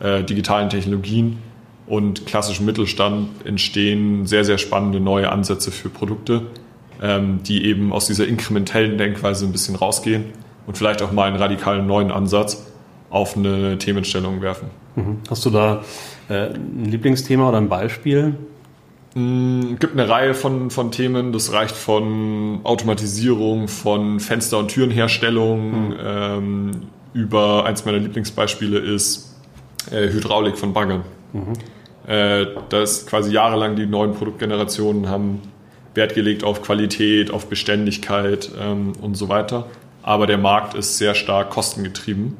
äh, 0.00 0.24
digitalen 0.24 0.70
Technologien 0.70 1.38
und 1.86 2.26
klassischem 2.26 2.64
Mittelstand 2.64 3.28
entstehen 3.44 4.26
sehr, 4.26 4.44
sehr 4.44 4.58
spannende 4.58 5.00
neue 5.00 5.30
Ansätze 5.30 5.70
für 5.70 5.90
Produkte, 5.90 6.46
ähm, 7.02 7.42
die 7.42 7.66
eben 7.66 7.92
aus 7.92 8.06
dieser 8.06 8.26
inkrementellen 8.26 8.96
Denkweise 8.96 9.44
ein 9.44 9.52
bisschen 9.52 9.76
rausgehen 9.76 10.32
und 10.66 10.76
vielleicht 10.76 11.02
auch 11.02 11.12
mal 11.12 11.24
einen 11.24 11.36
radikalen 11.36 11.86
neuen 11.86 12.10
Ansatz 12.10 12.66
auf 13.10 13.36
eine 13.36 13.78
Themenstellung 13.78 14.42
werfen. 14.42 14.70
Mhm. 14.96 15.18
Hast 15.28 15.44
du 15.44 15.50
da 15.50 15.82
äh, 16.28 16.50
ein 16.54 16.84
Lieblingsthema 16.86 17.48
oder 17.48 17.58
ein 17.58 17.68
Beispiel? 17.68 18.34
Es 19.14 19.20
mm, 19.20 19.76
gibt 19.78 19.92
eine 19.92 20.08
Reihe 20.08 20.34
von, 20.34 20.70
von 20.70 20.90
Themen, 20.90 21.32
das 21.32 21.52
reicht 21.52 21.76
von 21.76 22.60
Automatisierung, 22.64 23.68
von 23.68 24.20
Fenster- 24.20 24.58
und 24.58 24.68
Türenherstellung, 24.68 25.88
mhm. 25.88 25.96
ähm, 26.04 26.70
über 27.12 27.64
eins 27.64 27.84
meiner 27.84 27.98
Lieblingsbeispiele 27.98 28.78
ist 28.78 29.36
äh, 29.90 30.08
Hydraulik 30.08 30.58
von 30.58 30.72
Baggern. 30.72 31.04
Mhm. 31.32 31.52
Äh, 32.06 32.46
da 32.68 32.82
ist 32.82 33.06
quasi 33.06 33.32
jahrelang 33.32 33.76
die 33.76 33.86
neuen 33.86 34.14
Produktgenerationen 34.14 35.08
haben 35.08 35.40
Wert 35.94 36.14
gelegt 36.14 36.42
auf 36.42 36.62
Qualität, 36.62 37.30
auf 37.30 37.46
Beständigkeit 37.46 38.50
ähm, 38.60 38.92
und 39.00 39.16
so 39.16 39.28
weiter. 39.28 39.66
Aber 40.04 40.26
der 40.26 40.38
Markt 40.38 40.74
ist 40.74 40.98
sehr 40.98 41.14
stark 41.14 41.50
kostengetrieben. 41.50 42.36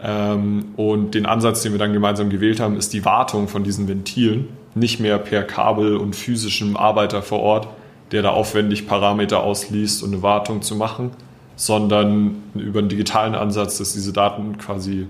Ähm, 0.00 0.66
und 0.76 1.14
den 1.14 1.26
Ansatz, 1.26 1.62
den 1.62 1.72
wir 1.72 1.78
dann 1.78 1.92
gemeinsam 1.92 2.30
gewählt 2.30 2.60
haben, 2.60 2.76
ist 2.76 2.92
die 2.92 3.04
Wartung 3.04 3.48
von 3.48 3.64
diesen 3.64 3.88
Ventilen 3.88 4.48
nicht 4.74 5.00
mehr 5.00 5.18
per 5.18 5.42
Kabel 5.42 5.96
und 5.96 6.14
physischem 6.14 6.76
Arbeiter 6.76 7.22
vor 7.22 7.40
Ort, 7.40 7.68
der 8.12 8.22
da 8.22 8.30
aufwendig 8.30 8.86
Parameter 8.86 9.42
ausliest 9.42 10.02
und 10.04 10.12
eine 10.12 10.22
Wartung 10.22 10.62
zu 10.62 10.76
machen, 10.76 11.10
sondern 11.56 12.42
über 12.54 12.78
einen 12.78 12.88
digitalen 12.88 13.34
Ansatz, 13.34 13.78
dass 13.78 13.94
diese 13.94 14.12
Daten 14.12 14.56
quasi 14.58 15.08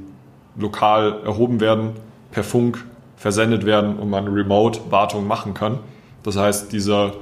lokal 0.57 1.21
erhoben 1.25 1.61
werden, 1.61 1.91
per 2.31 2.43
Funk 2.43 2.85
versendet 3.17 3.67
werden 3.67 3.97
und 3.97 4.09
man 4.09 4.29
Remote-Wartung 4.29 5.27
machen 5.27 5.53
kann. 5.53 5.81
Das 6.23 6.39
heißt, 6.39 6.73
dieser 6.73 7.13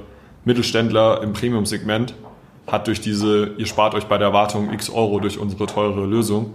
Mittelständler 0.45 1.21
im 1.23 1.33
Premium-Segment 1.33 2.13
hat 2.67 2.87
durch 2.87 3.01
diese, 3.01 3.51
ihr 3.57 3.65
spart 3.65 3.93
euch 3.93 4.05
bei 4.05 4.17
der 4.17 4.33
Wartung 4.33 4.73
x 4.73 4.89
Euro 4.89 5.19
durch 5.19 5.37
unsere 5.37 5.67
teure 5.67 6.05
Lösung, 6.05 6.53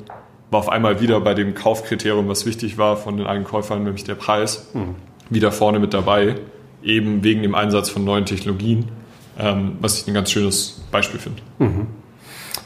war 0.50 0.60
auf 0.60 0.68
einmal 0.68 1.00
wieder 1.00 1.20
bei 1.20 1.34
dem 1.34 1.54
Kaufkriterium, 1.54 2.28
was 2.28 2.46
wichtig 2.46 2.78
war 2.78 2.96
von 2.96 3.16
den 3.16 3.26
Einkäufern, 3.26 3.84
nämlich 3.84 4.04
der 4.04 4.16
Preis, 4.16 4.68
mhm. 4.74 4.96
wieder 5.28 5.52
vorne 5.52 5.78
mit 5.78 5.94
dabei, 5.94 6.36
eben 6.82 7.22
wegen 7.22 7.42
dem 7.42 7.54
Einsatz 7.54 7.88
von 7.88 8.04
neuen 8.04 8.26
Technologien, 8.26 8.88
ähm, 9.38 9.76
was 9.80 10.00
ich 10.00 10.08
ein 10.08 10.14
ganz 10.14 10.30
schönes 10.32 10.82
Beispiel 10.90 11.20
finde. 11.20 11.42
Mhm. 11.58 11.86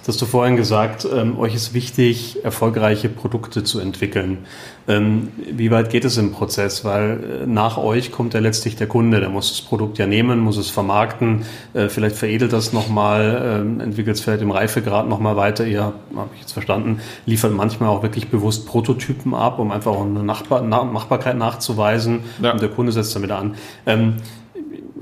Das 0.00 0.16
hast 0.16 0.22
du 0.22 0.26
vorhin 0.26 0.56
gesagt, 0.56 1.06
ähm, 1.10 1.38
euch 1.38 1.54
ist 1.54 1.72
wichtig, 1.72 2.44
erfolgreiche 2.44 3.08
Produkte 3.08 3.64
zu 3.64 3.80
entwickeln. 3.80 4.38
Ähm, 4.86 5.28
wie 5.50 5.70
weit 5.70 5.88
geht 5.88 6.04
es 6.04 6.18
im 6.18 6.32
Prozess? 6.32 6.84
Weil 6.84 7.42
äh, 7.42 7.46
nach 7.46 7.78
euch 7.78 8.12
kommt 8.12 8.34
ja 8.34 8.40
letztlich 8.40 8.76
der 8.76 8.86
Kunde, 8.86 9.20
der 9.20 9.30
muss 9.30 9.48
das 9.48 9.62
Produkt 9.62 9.96
ja 9.96 10.06
nehmen, 10.06 10.40
muss 10.40 10.58
es 10.58 10.68
vermarkten, 10.68 11.44
äh, 11.72 11.88
vielleicht 11.88 12.16
veredelt 12.16 12.52
das 12.52 12.74
nochmal, 12.74 13.62
ähm, 13.62 13.80
entwickelt 13.80 14.16
es 14.16 14.22
vielleicht 14.22 14.42
im 14.42 14.50
Reifegrad 14.50 15.08
nochmal 15.08 15.36
weiter. 15.36 15.66
Ihr, 15.66 15.80
habe 15.80 16.30
ich 16.34 16.40
jetzt 16.42 16.52
verstanden, 16.52 17.00
liefert 17.24 17.54
manchmal 17.54 17.88
auch 17.88 18.02
wirklich 18.02 18.28
bewusst 18.28 18.66
Prototypen 18.66 19.32
ab, 19.34 19.58
um 19.58 19.70
einfach 19.70 19.92
auch 19.92 20.04
eine 20.04 20.22
Nachbar 20.22 20.62
Machbarkeit 20.62 21.38
nachzuweisen 21.38 22.20
ja. 22.42 22.52
und 22.52 22.60
der 22.60 22.68
Kunde 22.68 22.92
setzt 22.92 23.16
damit 23.16 23.30
an. 23.30 23.54
Ähm, 23.86 24.16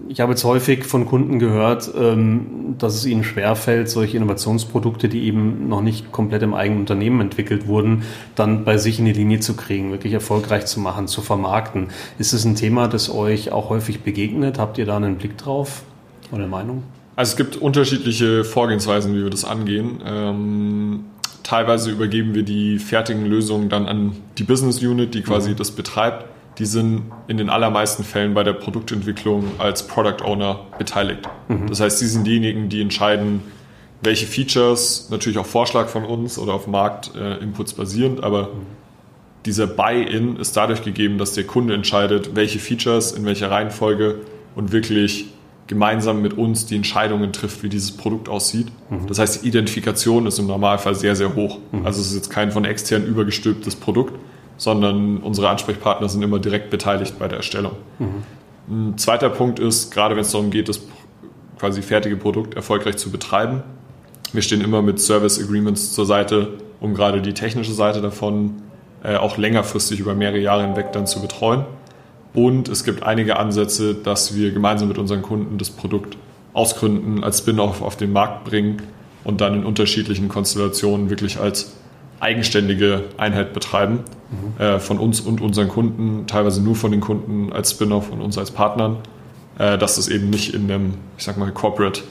ich 0.08 0.20
habe 0.20 0.32
jetzt 0.32 0.44
häufig 0.44 0.84
von 0.84 1.06
Kunden 1.06 1.38
gehört, 1.38 1.90
ähm, 1.96 2.74
dass 2.78 2.94
es 2.94 3.06
ihnen 3.06 3.24
schwerfällt, 3.24 3.88
solche 3.88 4.16
Innovationsprodukte, 4.16 5.08
die 5.08 5.24
eben 5.24 5.68
noch 5.68 5.80
nicht 5.80 6.12
komplett 6.12 6.42
im 6.42 6.54
eigenen 6.54 6.80
Unternehmen 6.80 7.20
entwickelt 7.20 7.66
wurden, 7.66 8.02
dann 8.34 8.64
bei 8.64 8.78
sich 8.78 8.98
in 8.98 9.04
die 9.04 9.12
Linie 9.12 9.40
zu 9.40 9.54
kriegen, 9.54 9.90
wirklich 9.90 10.12
erfolgreich 10.12 10.66
zu 10.66 10.80
machen, 10.80 11.08
zu 11.08 11.22
vermarkten. 11.22 11.88
Ist 12.18 12.32
es 12.32 12.44
ein 12.44 12.56
Thema, 12.56 12.88
das 12.88 13.10
euch 13.10 13.52
auch 13.52 13.70
häufig 13.70 14.00
begegnet? 14.00 14.58
Habt 14.58 14.78
ihr 14.78 14.86
da 14.86 14.96
einen 14.96 15.16
Blick 15.16 15.38
drauf 15.38 15.82
oder 16.30 16.42
eine 16.42 16.50
Meinung? 16.50 16.82
Also 17.14 17.30
es 17.30 17.36
gibt 17.36 17.56
unterschiedliche 17.56 18.44
Vorgehensweisen, 18.44 19.14
wie 19.14 19.22
wir 19.22 19.30
das 19.30 19.44
angehen. 19.44 20.00
Ähm, 20.04 21.04
teilweise 21.42 21.90
übergeben 21.90 22.34
wir 22.34 22.42
die 22.42 22.78
fertigen 22.78 23.26
Lösungen 23.26 23.68
dann 23.68 23.86
an 23.86 24.16
die 24.38 24.44
Business 24.44 24.82
Unit, 24.82 25.14
die 25.14 25.22
quasi 25.22 25.50
mhm. 25.50 25.56
das 25.56 25.70
betreibt 25.72 26.31
die 26.58 26.66
sind 26.66 27.10
in 27.28 27.38
den 27.38 27.48
allermeisten 27.48 28.04
Fällen 28.04 28.34
bei 28.34 28.42
der 28.42 28.52
Produktentwicklung 28.52 29.44
als 29.58 29.86
Product 29.86 30.24
Owner 30.24 30.60
beteiligt. 30.78 31.28
Mhm. 31.48 31.68
Das 31.68 31.80
heißt, 31.80 31.98
sie 31.98 32.06
sind 32.06 32.26
diejenigen, 32.26 32.68
die 32.68 32.82
entscheiden, 32.82 33.42
welche 34.02 34.26
Features, 34.26 35.08
natürlich 35.10 35.38
auf 35.38 35.46
Vorschlag 35.46 35.88
von 35.88 36.04
uns 36.04 36.38
oder 36.38 36.54
auf 36.54 36.66
Marktinputs 36.66 37.72
äh, 37.72 37.76
basierend, 37.76 38.22
aber 38.22 38.48
mhm. 38.48 38.66
dieser 39.46 39.66
Buy-in 39.66 40.36
ist 40.36 40.56
dadurch 40.56 40.82
gegeben, 40.82 41.18
dass 41.18 41.32
der 41.32 41.44
Kunde 41.44 41.74
entscheidet, 41.74 42.34
welche 42.34 42.58
Features 42.58 43.12
in 43.12 43.24
welcher 43.24 43.50
Reihenfolge 43.50 44.16
und 44.54 44.72
wirklich 44.72 45.26
gemeinsam 45.68 46.20
mit 46.20 46.36
uns 46.36 46.66
die 46.66 46.76
Entscheidungen 46.76 47.32
trifft, 47.32 47.62
wie 47.62 47.68
dieses 47.68 47.92
Produkt 47.92 48.28
aussieht. 48.28 48.66
Mhm. 48.90 49.06
Das 49.06 49.18
heißt, 49.18 49.42
die 49.42 49.48
Identifikation 49.48 50.26
ist 50.26 50.38
im 50.38 50.46
Normalfall 50.46 50.94
sehr, 50.94 51.16
sehr 51.16 51.34
hoch. 51.34 51.58
Mhm. 51.70 51.86
Also 51.86 52.00
es 52.00 52.08
ist 52.08 52.14
jetzt 52.14 52.30
kein 52.30 52.50
von 52.50 52.64
extern 52.64 53.06
übergestülptes 53.06 53.76
Produkt, 53.76 54.14
sondern 54.56 55.18
unsere 55.18 55.48
Ansprechpartner 55.48 56.08
sind 56.08 56.22
immer 56.22 56.38
direkt 56.38 56.70
beteiligt 56.70 57.18
bei 57.18 57.28
der 57.28 57.38
Erstellung. 57.38 57.72
Mhm. 57.98 58.22
Ein 58.68 58.98
zweiter 58.98 59.28
Punkt 59.28 59.58
ist, 59.58 59.92
gerade 59.92 60.14
wenn 60.14 60.22
es 60.22 60.30
darum 60.30 60.50
geht, 60.50 60.68
das 60.68 60.80
quasi 61.58 61.82
fertige 61.82 62.16
Produkt 62.16 62.54
erfolgreich 62.54 62.96
zu 62.96 63.10
betreiben, 63.10 63.62
wir 64.32 64.42
stehen 64.42 64.62
immer 64.62 64.80
mit 64.80 64.98
Service 64.98 65.38
Agreements 65.38 65.92
zur 65.92 66.06
Seite, 66.06 66.48
um 66.80 66.94
gerade 66.94 67.20
die 67.20 67.34
technische 67.34 67.72
Seite 67.72 68.00
davon 68.00 68.62
äh, 69.04 69.16
auch 69.16 69.36
längerfristig 69.36 70.00
über 70.00 70.14
mehrere 70.14 70.38
Jahre 70.38 70.62
hinweg 70.62 70.92
dann 70.92 71.06
zu 71.06 71.20
betreuen. 71.20 71.64
Und 72.34 72.68
es 72.68 72.82
gibt 72.84 73.02
einige 73.02 73.38
Ansätze, 73.38 73.94
dass 73.94 74.34
wir 74.34 74.52
gemeinsam 74.52 74.88
mit 74.88 74.96
unseren 74.96 75.20
Kunden 75.20 75.58
das 75.58 75.68
Produkt 75.68 76.16
ausgründen, 76.54 77.22
als 77.22 77.38
Spin-off 77.38 77.82
auf 77.82 77.96
den 77.96 78.12
Markt 78.12 78.44
bringen 78.44 78.82
und 79.22 79.40
dann 79.40 79.54
in 79.54 79.64
unterschiedlichen 79.64 80.28
Konstellationen 80.28 81.10
wirklich 81.10 81.38
als 81.38 81.74
eigenständige 82.20 83.04
Einheit 83.18 83.52
betreiben, 83.52 84.00
mhm. 84.32 84.60
äh, 84.60 84.78
von 84.78 84.98
uns 84.98 85.20
und 85.20 85.40
unseren 85.40 85.68
Kunden, 85.68 86.26
teilweise 86.26 86.62
nur 86.62 86.74
von 86.74 86.90
den 86.90 87.00
Kunden 87.00 87.52
als 87.52 87.72
Spin-off 87.72 88.10
und 88.10 88.20
uns 88.20 88.38
als 88.38 88.50
Partnern, 88.50 88.98
äh, 89.58 89.78
dass 89.78 89.96
das 89.96 90.08
eben 90.08 90.30
nicht 90.30 90.54
in 90.54 90.70
einem, 90.70 90.94
ich 91.16 91.24
sag 91.24 91.36
mal, 91.36 91.50
Corporate 91.52 92.02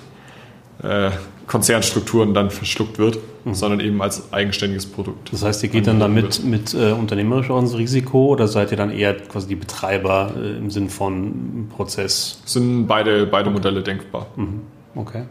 äh, 0.84 1.12
Konzernstrukturen 1.47 2.34
dann 2.34 2.49
verschluckt 2.49 2.97
wird, 2.97 3.19
mhm. 3.43 3.53
sondern 3.53 3.79
eben 3.81 4.01
als 4.01 4.31
eigenständiges 4.31 4.86
Produkt. 4.86 5.34
Das 5.34 5.43
heißt, 5.43 5.62
ihr 5.63 5.69
geht 5.69 5.86
dann 5.86 5.99
damit 5.99 6.43
mit 6.45 6.73
äh, 6.73 6.93
unternehmerisch 6.93 7.49
auch 7.49 7.60
ins 7.60 7.77
Risiko 7.77 8.27
oder 8.27 8.47
seid 8.47 8.71
ihr 8.71 8.77
dann 8.77 8.89
eher 8.89 9.15
quasi 9.15 9.49
die 9.49 9.55
Betreiber 9.55 10.31
äh, 10.41 10.57
im 10.57 10.71
Sinn 10.71 10.89
von 10.89 11.67
Prozess? 11.75 12.41
Sind 12.45 12.88
beide, 12.88 13.25
beide 13.25 13.49
okay. 13.49 13.57
Modelle 13.57 13.84
denkbar. 13.84 14.27
Mhm. 14.38 14.62
Okay. 14.95 15.23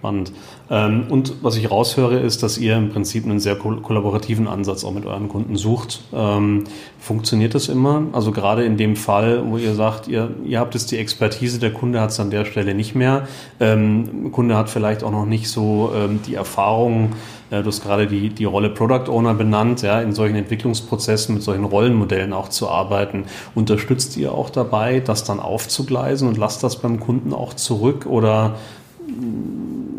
Spannend. 0.00 0.32
Ähm, 0.70 1.04
und 1.10 1.34
was 1.42 1.56
ich 1.56 1.70
raushöre, 1.70 2.18
ist, 2.20 2.42
dass 2.42 2.56
ihr 2.56 2.74
im 2.74 2.88
Prinzip 2.88 3.26
einen 3.26 3.38
sehr 3.38 3.54
kollaborativen 3.56 4.48
Ansatz 4.48 4.82
auch 4.82 4.94
mit 4.94 5.04
euren 5.04 5.28
Kunden 5.28 5.56
sucht. 5.56 6.00
Ähm, 6.14 6.64
funktioniert 6.98 7.54
das 7.54 7.68
immer? 7.68 8.04
Also 8.12 8.32
gerade 8.32 8.64
in 8.64 8.78
dem 8.78 8.96
Fall, 8.96 9.42
wo 9.46 9.58
ihr 9.58 9.74
sagt, 9.74 10.08
ihr, 10.08 10.30
ihr 10.42 10.58
habt 10.58 10.72
jetzt 10.72 10.90
die 10.90 10.96
Expertise, 10.96 11.58
der 11.58 11.74
Kunde 11.74 12.00
hat 12.00 12.12
es 12.12 12.20
an 12.20 12.30
der 12.30 12.46
Stelle 12.46 12.74
nicht 12.74 12.94
mehr. 12.94 13.28
Ähm, 13.60 14.22
der 14.22 14.30
Kunde 14.30 14.56
hat 14.56 14.70
vielleicht 14.70 15.04
auch 15.04 15.10
noch 15.10 15.26
nicht 15.26 15.50
so 15.50 15.92
die 16.26 16.34
Erfahrung, 16.34 17.10
du 17.50 17.64
hast 17.64 17.82
gerade 17.82 18.06
die, 18.06 18.30
die 18.30 18.44
Rolle 18.44 18.70
Product 18.70 19.10
Owner 19.10 19.34
benannt, 19.34 19.82
ja, 19.82 20.00
in 20.00 20.12
solchen 20.12 20.36
Entwicklungsprozessen 20.36 21.34
mit 21.34 21.42
solchen 21.42 21.64
Rollenmodellen 21.64 22.32
auch 22.32 22.48
zu 22.48 22.68
arbeiten. 22.68 23.24
Unterstützt 23.54 24.16
ihr 24.16 24.32
auch 24.32 24.50
dabei, 24.50 25.00
das 25.00 25.24
dann 25.24 25.40
aufzugleisen 25.40 26.28
und 26.28 26.38
lasst 26.38 26.62
das 26.62 26.76
beim 26.76 27.00
Kunden 27.00 27.34
auch 27.34 27.54
zurück 27.54 28.06
oder 28.06 28.56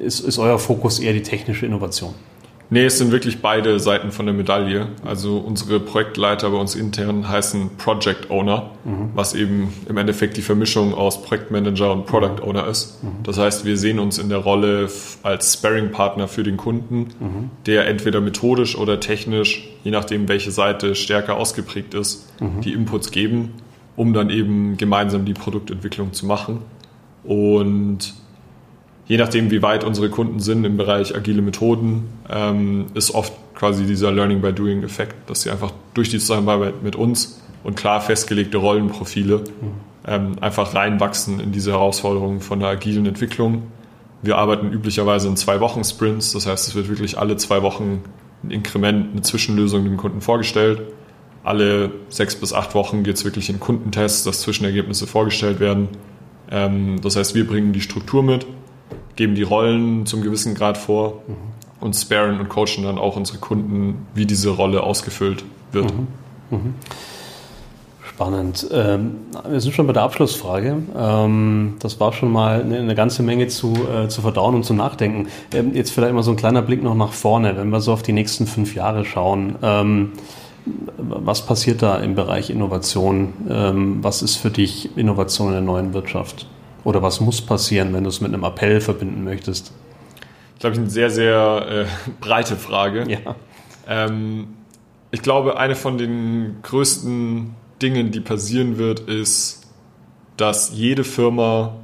ist, 0.01 0.19
ist 0.19 0.37
euer 0.39 0.59
Fokus 0.59 0.99
eher 0.99 1.13
die 1.13 1.23
technische 1.23 1.65
Innovation? 1.65 2.13
Nee, 2.73 2.85
es 2.85 2.97
sind 2.97 3.11
wirklich 3.11 3.41
beide 3.41 3.81
Seiten 3.81 4.13
von 4.13 4.25
der 4.25 4.33
Medaille. 4.33 4.87
Also 5.03 5.39
unsere 5.39 5.81
Projektleiter 5.81 6.49
bei 6.51 6.57
uns 6.57 6.73
intern 6.73 7.27
heißen 7.27 7.71
Project 7.77 8.31
Owner, 8.31 8.71
mhm. 8.85 9.09
was 9.13 9.33
eben 9.33 9.73
im 9.89 9.97
Endeffekt 9.97 10.37
die 10.37 10.41
Vermischung 10.41 10.93
aus 10.93 11.21
Projektmanager 11.21 11.91
und 11.91 12.05
Product 12.05 12.41
mhm. 12.41 12.47
Owner 12.47 12.67
ist. 12.67 13.03
Mhm. 13.03 13.23
Das 13.23 13.37
heißt, 13.37 13.65
wir 13.65 13.77
sehen 13.77 13.99
uns 13.99 14.19
in 14.19 14.29
der 14.29 14.37
Rolle 14.37 14.89
als 15.21 15.53
Sparring-Partner 15.53 16.29
für 16.29 16.43
den 16.43 16.55
Kunden, 16.55 16.97
mhm. 17.19 17.49
der 17.65 17.87
entweder 17.89 18.21
methodisch 18.21 18.77
oder 18.77 19.01
technisch, 19.01 19.67
je 19.83 19.91
nachdem 19.91 20.29
welche 20.29 20.51
Seite 20.51 20.95
stärker 20.95 21.35
ausgeprägt 21.35 21.93
ist, 21.93 22.39
mhm. 22.39 22.61
die 22.61 22.71
Inputs 22.71 23.11
geben, 23.11 23.55
um 23.97 24.13
dann 24.13 24.29
eben 24.29 24.77
gemeinsam 24.77 25.25
die 25.25 25.33
Produktentwicklung 25.33 26.13
zu 26.13 26.25
machen. 26.25 26.59
Und 27.25 28.13
je 29.11 29.17
nachdem, 29.17 29.51
wie 29.51 29.61
weit 29.61 29.83
unsere 29.83 30.09
Kunden 30.09 30.39
sind 30.39 30.63
im 30.63 30.77
Bereich 30.77 31.13
agile 31.13 31.41
Methoden, 31.41 32.07
ähm, 32.29 32.85
ist 32.93 33.13
oft 33.13 33.33
quasi 33.55 33.83
dieser 33.83 34.09
Learning 34.09 34.39
by 34.39 34.53
Doing 34.53 34.83
Effekt, 34.83 35.29
dass 35.29 35.41
sie 35.41 35.51
einfach 35.51 35.73
durch 35.93 36.07
die 36.07 36.19
Zusammenarbeit 36.19 36.81
mit 36.81 36.95
uns 36.95 37.41
und 37.65 37.75
klar 37.75 37.99
festgelegte 37.99 38.55
Rollenprofile 38.55 39.43
ähm, 40.07 40.37
einfach 40.39 40.73
reinwachsen 40.75 41.41
in 41.41 41.51
diese 41.51 41.71
Herausforderungen 41.71 42.39
von 42.39 42.61
der 42.61 42.69
agilen 42.69 43.05
Entwicklung. 43.05 43.63
Wir 44.21 44.37
arbeiten 44.37 44.71
üblicherweise 44.71 45.27
in 45.27 45.35
zwei 45.35 45.59
Wochen 45.59 45.83
Sprints, 45.83 46.31
das 46.31 46.47
heißt, 46.47 46.69
es 46.69 46.75
wird 46.75 46.87
wirklich 46.87 47.17
alle 47.17 47.35
zwei 47.35 47.61
Wochen 47.63 48.03
ein 48.45 48.51
Inkrement, 48.51 49.11
eine 49.11 49.23
Zwischenlösung 49.23 49.83
dem 49.83 49.97
Kunden 49.97 50.21
vorgestellt. 50.21 50.83
Alle 51.43 51.91
sechs 52.07 52.37
bis 52.37 52.53
acht 52.53 52.75
Wochen 52.75 53.03
geht 53.03 53.17
es 53.17 53.25
wirklich 53.25 53.49
in 53.49 53.59
Kundentests, 53.59 54.23
dass 54.23 54.39
Zwischenergebnisse 54.39 55.05
vorgestellt 55.05 55.59
werden. 55.59 55.89
Ähm, 56.49 57.01
das 57.01 57.17
heißt, 57.17 57.35
wir 57.35 57.45
bringen 57.45 57.73
die 57.73 57.81
Struktur 57.81 58.23
mit, 58.23 58.47
geben 59.15 59.35
die 59.35 59.43
Rollen 59.43 60.05
zum 60.05 60.21
gewissen 60.21 60.55
Grad 60.55 60.77
vor 60.77 61.21
mhm. 61.27 61.35
und 61.79 61.95
sparen 61.95 62.39
und 62.39 62.49
coachen 62.49 62.83
dann 62.83 62.97
auch 62.97 63.15
unsere 63.15 63.39
Kunden, 63.39 64.07
wie 64.13 64.25
diese 64.25 64.49
Rolle 64.49 64.83
ausgefüllt 64.83 65.43
wird. 65.71 65.93
Mhm. 65.93 66.07
Mhm. 66.49 66.73
Spannend. 68.03 68.67
Ähm, 68.71 69.15
wir 69.49 69.59
sind 69.61 69.73
schon 69.73 69.87
bei 69.87 69.93
der 69.93 70.03
Abschlussfrage. 70.03 70.77
Ähm, 70.95 71.75
das 71.79 71.99
war 71.99 72.13
schon 72.13 72.31
mal 72.31 72.61
eine, 72.61 72.77
eine 72.77 72.93
ganze 72.93 73.23
Menge 73.23 73.47
zu, 73.47 73.73
äh, 73.73 74.09
zu 74.09 74.21
verdauen 74.21 74.53
und 74.53 74.63
zu 74.63 74.73
nachdenken. 74.73 75.27
Ähm, 75.53 75.73
jetzt 75.73 75.91
vielleicht 75.91 76.13
mal 76.13 76.21
so 76.21 76.31
ein 76.31 76.37
kleiner 76.37 76.61
Blick 76.61 76.83
noch 76.83 76.93
nach 76.93 77.13
vorne, 77.13 77.57
wenn 77.57 77.69
wir 77.69 77.79
so 77.79 77.93
auf 77.93 78.03
die 78.03 78.13
nächsten 78.13 78.45
fünf 78.45 78.75
Jahre 78.75 79.05
schauen. 79.05 79.55
Ähm, 79.63 80.11
was 80.97 81.45
passiert 81.45 81.81
da 81.81 81.97
im 81.97 82.13
Bereich 82.13 82.49
Innovation? 82.49 83.33
Ähm, 83.49 84.03
was 84.03 84.21
ist 84.21 84.35
für 84.35 84.51
dich 84.51 84.95
Innovation 84.97 85.47
in 85.47 85.53
der 85.53 85.61
neuen 85.61 85.93
Wirtschaft? 85.93 86.45
Oder 86.83 87.01
was 87.01 87.19
muss 87.21 87.41
passieren, 87.41 87.93
wenn 87.93 88.03
du 88.03 88.09
es 88.09 88.21
mit 88.21 88.33
einem 88.33 88.43
Appell 88.43 88.81
verbinden 88.81 89.23
möchtest? 89.23 89.71
Ich 90.55 90.59
glaube, 90.59 90.77
eine 90.77 90.89
sehr, 90.89 91.09
sehr 91.09 91.67
äh, 91.69 91.85
breite 92.19 92.55
Frage. 92.55 93.05
Ja. 93.09 93.35
Ähm, 93.87 94.55
ich 95.11 95.21
glaube, 95.21 95.57
eine 95.57 95.75
von 95.75 95.97
den 95.97 96.57
größten 96.61 97.55
Dingen, 97.81 98.11
die 98.11 98.19
passieren 98.19 98.77
wird, 98.77 99.01
ist, 99.01 99.63
dass 100.37 100.71
jede 100.73 101.03
Firma 101.03 101.75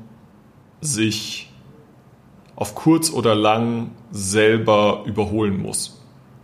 sich 0.81 1.51
auf 2.55 2.75
kurz 2.75 3.11
oder 3.11 3.35
lang 3.35 3.91
selber 4.11 5.03
überholen 5.05 5.61
muss. 5.61 6.01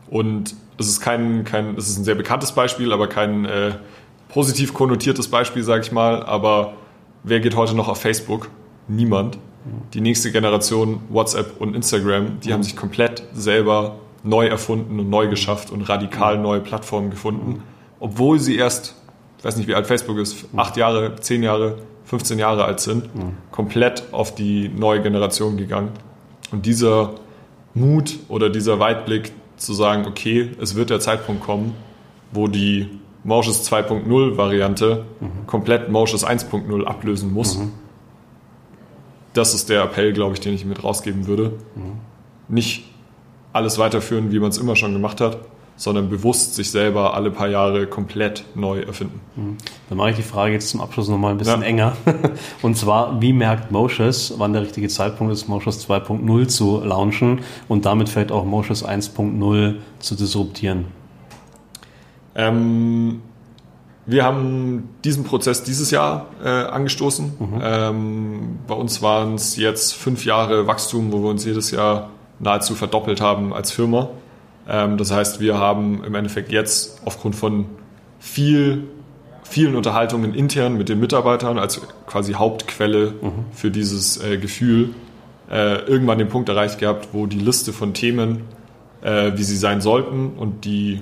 Und 0.10 0.56
es 0.78 0.88
ist 0.88 1.02
kein, 1.02 1.44
kein, 1.44 1.76
es 1.76 1.90
ist 1.90 1.98
ein 1.98 2.04
sehr 2.04 2.16
bekanntes 2.16 2.52
Beispiel, 2.52 2.94
aber 2.94 3.08
kein 3.08 3.46
äh, 3.46 3.74
positiv 4.30 4.74
konnotiertes 4.74 5.28
Beispiel, 5.28 5.64
sage 5.64 5.84
ich 5.84 5.92
mal. 5.92 6.24
Aber 6.24 6.74
wer 7.24 7.40
geht 7.40 7.56
heute 7.56 7.76
noch 7.76 7.88
auf 7.88 8.02
Facebook? 8.02 8.50
Niemand. 8.88 9.38
Die 9.94 10.02
nächste 10.02 10.32
Generation 10.32 11.00
WhatsApp 11.10 11.60
und 11.62 11.74
Instagram, 11.76 12.40
die 12.42 12.52
haben 12.52 12.64
sich 12.64 12.76
komplett 12.76 13.24
selber 13.34 13.96
neu 14.24 14.48
erfunden 14.48 15.00
und 15.00 15.10
neu 15.10 15.30
geschafft 15.30 15.72
und 15.72 15.82
radikal 15.84 16.38
neue 16.38 16.60
Plattformen 16.60 17.10
gefunden, 17.10 17.64
obwohl 18.00 18.40
sie 18.40 18.58
erst 18.58 18.96
ich 19.44 19.46
weiß 19.46 19.58
nicht, 19.58 19.68
wie 19.68 19.76
alt 19.76 19.88
Facebook 19.88 20.18
ist, 20.20 20.46
acht 20.56 20.78
Jahre, 20.78 21.18
zehn 21.18 21.44
Jahre, 21.44 21.76
15 22.06 22.40
Jahre 22.40 22.64
alt 22.64 22.80
sind, 22.80 23.10
komplett 23.52 24.04
auf 24.14 24.34
die 24.34 24.70
neue 24.70 25.02
Generation 25.02 25.58
gegangen. 25.58 25.90
Und 26.54 26.66
dieser 26.66 27.16
Mut 27.74 28.20
oder 28.30 28.50
dieser 28.50 28.80
Weitblick 28.80 29.34
zu 29.58 29.74
sagen, 29.74 30.06
okay, 30.08 30.52
es 30.62 30.76
wird 30.76 30.92
der 30.92 31.02
Zeitpunkt 31.02 31.44
kommen, 31.44 31.76
wo 32.32 32.48
die 32.48 32.88
Mausches 33.24 33.70
2.0 33.72 34.38
Variante 34.38 35.06
mhm. 35.20 35.48
komplett 35.48 35.90
Mausches 35.90 36.26
1.0 36.26 36.84
ablösen 36.84 37.34
muss. 37.34 37.58
Mhm. 37.58 37.72
Das 39.34 39.54
ist 39.54 39.70
der 39.70 39.84
Appell, 39.84 40.14
glaube 40.14 40.34
ich, 40.34 40.40
den 40.40 40.54
ich 40.54 40.66
mit 40.66 40.84
rausgeben 40.84 41.26
würde. 41.28 41.54
Mhm. 41.76 42.00
Nicht 42.54 42.84
alles 43.54 43.78
weiterführen, 43.78 44.32
wie 44.32 44.40
man 44.40 44.50
es 44.50 44.58
immer 44.58 44.76
schon 44.76 44.94
gemacht 44.94 45.22
hat, 45.22 45.40
sondern 45.76 46.10
bewusst 46.10 46.56
sich 46.56 46.70
selber 46.70 47.14
alle 47.14 47.32
paar 47.32 47.48
Jahre 47.48 47.88
komplett 47.88 48.44
neu 48.56 48.82
erfinden. 48.82 49.22
Mhm. 49.36 49.58
Dann 49.90 49.98
mache 49.98 50.12
ich 50.12 50.16
die 50.18 50.24
Frage 50.24 50.54
jetzt 50.54 50.70
zum 50.70 50.82
Abschluss 50.82 51.08
nochmal 51.08 51.32
ein 51.32 51.38
bisschen 51.38 51.62
ja. 51.62 51.68
enger. 51.68 51.98
Und 52.62 52.78
zwar, 52.78 53.22
wie 53.22 53.34
merkt 53.34 53.72
Moshes, 53.72 54.34
wann 54.38 54.54
der 54.54 54.64
richtige 54.64 54.88
Zeitpunkt 54.88 55.34
ist, 55.34 55.48
Moshes 55.48 55.88
2.0 55.88 56.48
zu 56.48 56.84
launchen 56.84 57.42
und 57.68 57.86
damit 57.86 58.10
vielleicht 58.10 58.32
auch 58.32 58.46
Moshes 58.46 58.86
1.0 58.86 59.76
zu 60.00 60.16
disruptieren? 60.16 60.86
Ähm, 62.36 63.22
wir 64.06 64.26
haben 64.26 64.90
diesen 65.04 65.24
Prozess 65.24 65.64
dieses 65.64 65.92
Jahr 65.92 66.28
äh, 66.44 66.50
angestoßen. 66.50 67.34
Mhm. 67.40 67.62
Ähm, 67.62 68.60
bei 68.68 68.76
uns 68.76 69.02
waren 69.02 69.36
es 69.36 69.56
jetzt 69.56 69.94
fünf 69.94 70.26
Jahre 70.26 70.68
Wachstum, 70.68 71.12
wo 71.12 71.24
wir 71.24 71.30
uns 71.30 71.46
jedes 71.46 71.72
Jahr 71.72 72.10
nahezu 72.40 72.76
verdoppelt 72.76 73.22
haben 73.22 73.54
als 73.54 73.72
Firma. 73.72 74.10
Ähm, 74.68 74.98
das 74.98 75.12
heißt, 75.12 75.40
wir 75.40 75.58
haben 75.58 76.04
im 76.04 76.16
Endeffekt 76.16 76.52
jetzt 76.52 77.02
aufgrund 77.06 77.36
von 77.36 77.66
viel, 78.20 78.84
vielen 79.44 79.76
Unterhaltungen 79.76 80.34
intern 80.34 80.78
mit 80.78 80.90
den 80.90 81.00
Mitarbeitern 81.00 81.58
als 81.58 81.82
quasi 82.06 82.34
Hauptquelle 82.34 83.14
mhm. 83.22 83.46
für 83.54 83.72
dieses 83.72 84.22
äh, 84.22 84.38
Gefühl 84.38 84.90
äh, 85.50 85.82
irgendwann 85.86 86.18
den 86.18 86.30
Punkt 86.30 86.50
erreicht 86.50 86.80
gehabt, 86.80 87.10
wo 87.14 87.26
die 87.26 87.40
Liste 87.40 87.72
von 87.74 87.94
Themen, 87.94 88.42
äh, 89.02 89.32
wie 89.36 89.44
sie 89.44 89.58
sein 89.58 89.82
sollten 89.82 90.32
und 90.38 90.66
die 90.66 91.02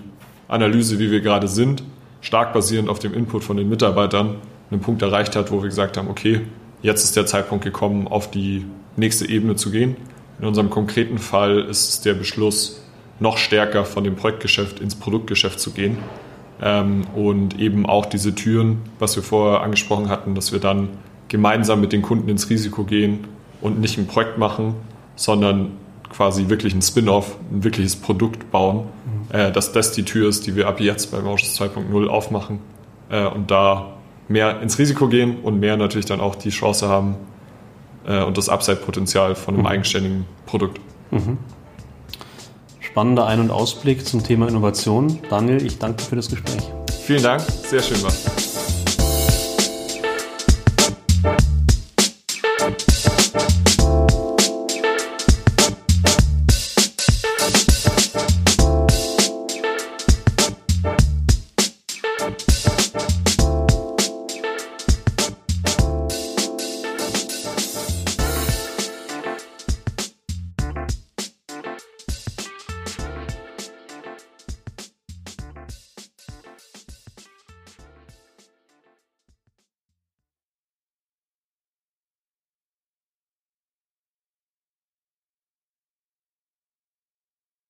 Analyse, 0.52 1.00
wie 1.00 1.12
wir 1.12 1.22
gerade 1.22 1.48
sind, 1.48 1.84
stark 2.22 2.54
basierend 2.54 2.90
auf 2.90 3.00
dem 3.00 3.14
Input 3.14 3.44
von 3.44 3.58
den 3.58 3.70
Mitarbeitern, 3.70 4.36
einen 4.70 4.82
Punkt 4.82 5.02
erreicht 5.02 5.36
hat, 5.36 5.52
wo 5.52 5.62
wir 5.62 5.70
gesagt 5.70 5.98
haben, 5.98 6.10
okay, 6.10 6.42
jetzt 6.82 7.04
ist 7.04 7.16
der 7.16 7.26
Zeitpunkt 7.26 7.64
gekommen, 7.64 8.08
auf 8.08 8.30
die 8.30 8.66
nächste 8.96 9.28
Ebene 9.28 9.56
zu 9.56 9.72
gehen. 9.72 9.96
In 10.40 10.46
unserem 10.46 10.70
konkreten 10.70 11.18
Fall 11.18 11.60
ist 11.60 11.90
es 11.90 12.02
der 12.02 12.14
Beschluss, 12.14 12.84
noch 13.20 13.38
stärker 13.38 13.86
von 13.86 14.04
dem 14.04 14.16
Projektgeschäft 14.16 14.80
ins 14.80 14.96
Produktgeschäft 14.96 15.60
zu 15.60 15.72
gehen. 15.72 15.98
Ähm, 16.62 17.04
und 17.16 17.60
eben 17.60 17.86
auch 17.86 18.06
diese 18.06 18.36
Türen, 18.36 18.82
was 19.00 19.16
wir 19.16 19.24
vorher 19.24 19.62
angesprochen 19.62 20.10
hatten, 20.10 20.36
dass 20.36 20.52
wir 20.52 20.60
dann 20.60 20.90
gemeinsam 21.28 21.80
mit 21.80 21.94
den 21.94 22.02
Kunden 22.02 22.28
ins 22.30 22.50
Risiko 22.50 22.84
gehen 22.84 23.26
und 23.62 23.80
nicht 23.80 23.98
ein 23.98 24.08
Projekt 24.08 24.38
machen, 24.38 24.76
sondern 25.16 25.72
quasi 26.10 26.50
wirklich 26.50 26.74
ein 26.74 26.82
Spin-off, 26.82 27.38
ein 27.52 27.64
wirkliches 27.64 27.96
Produkt 27.96 28.52
bauen. 28.52 28.88
Äh, 29.32 29.52
dass 29.52 29.72
das 29.72 29.92
die 29.92 30.04
Tür 30.04 30.30
ist, 30.30 30.46
die 30.48 30.56
wir 30.56 30.68
ab 30.68 30.80
jetzt 30.80 31.12
bei 31.12 31.20
Motions 31.20 31.60
2.0 31.60 32.08
aufmachen 32.08 32.60
äh, 33.10 33.26
und 33.26 33.52
da 33.52 33.94
mehr 34.28 34.62
ins 34.62 34.80
Risiko 34.80 35.08
gehen 35.08 35.40
und 35.42 35.60
mehr 35.60 35.78
natürlich 35.78 36.06
dann 36.06 36.22
auch 36.22 36.36
die 36.36 36.50
Chance 36.50 36.88
haben 36.88 37.16
äh, 38.06 38.24
und 38.24 38.38
das 38.38 38.50
Upside-Potenzial 38.50 39.36
von 39.36 39.56
einem 39.56 39.64
mhm. 39.64 39.68
eigenständigen 39.68 40.26
Produkt. 40.46 40.80
Mhm 41.12 41.38
spannender 42.92 43.26
Ein- 43.26 43.40
und 43.40 43.52
Ausblick 43.52 44.06
zum 44.06 44.22
Thema 44.22 44.50
Innovation. 44.50 45.20
Daniel, 45.30 45.66
ich 45.66 45.80
danke 45.80 46.04
für 46.04 46.18
das 46.18 46.30
Gespräch. 46.30 46.70
Vielen 47.06 47.24
Dank, 47.24 47.42
sehr 47.42 47.82
schön 47.82 48.04
war. 48.04 48.12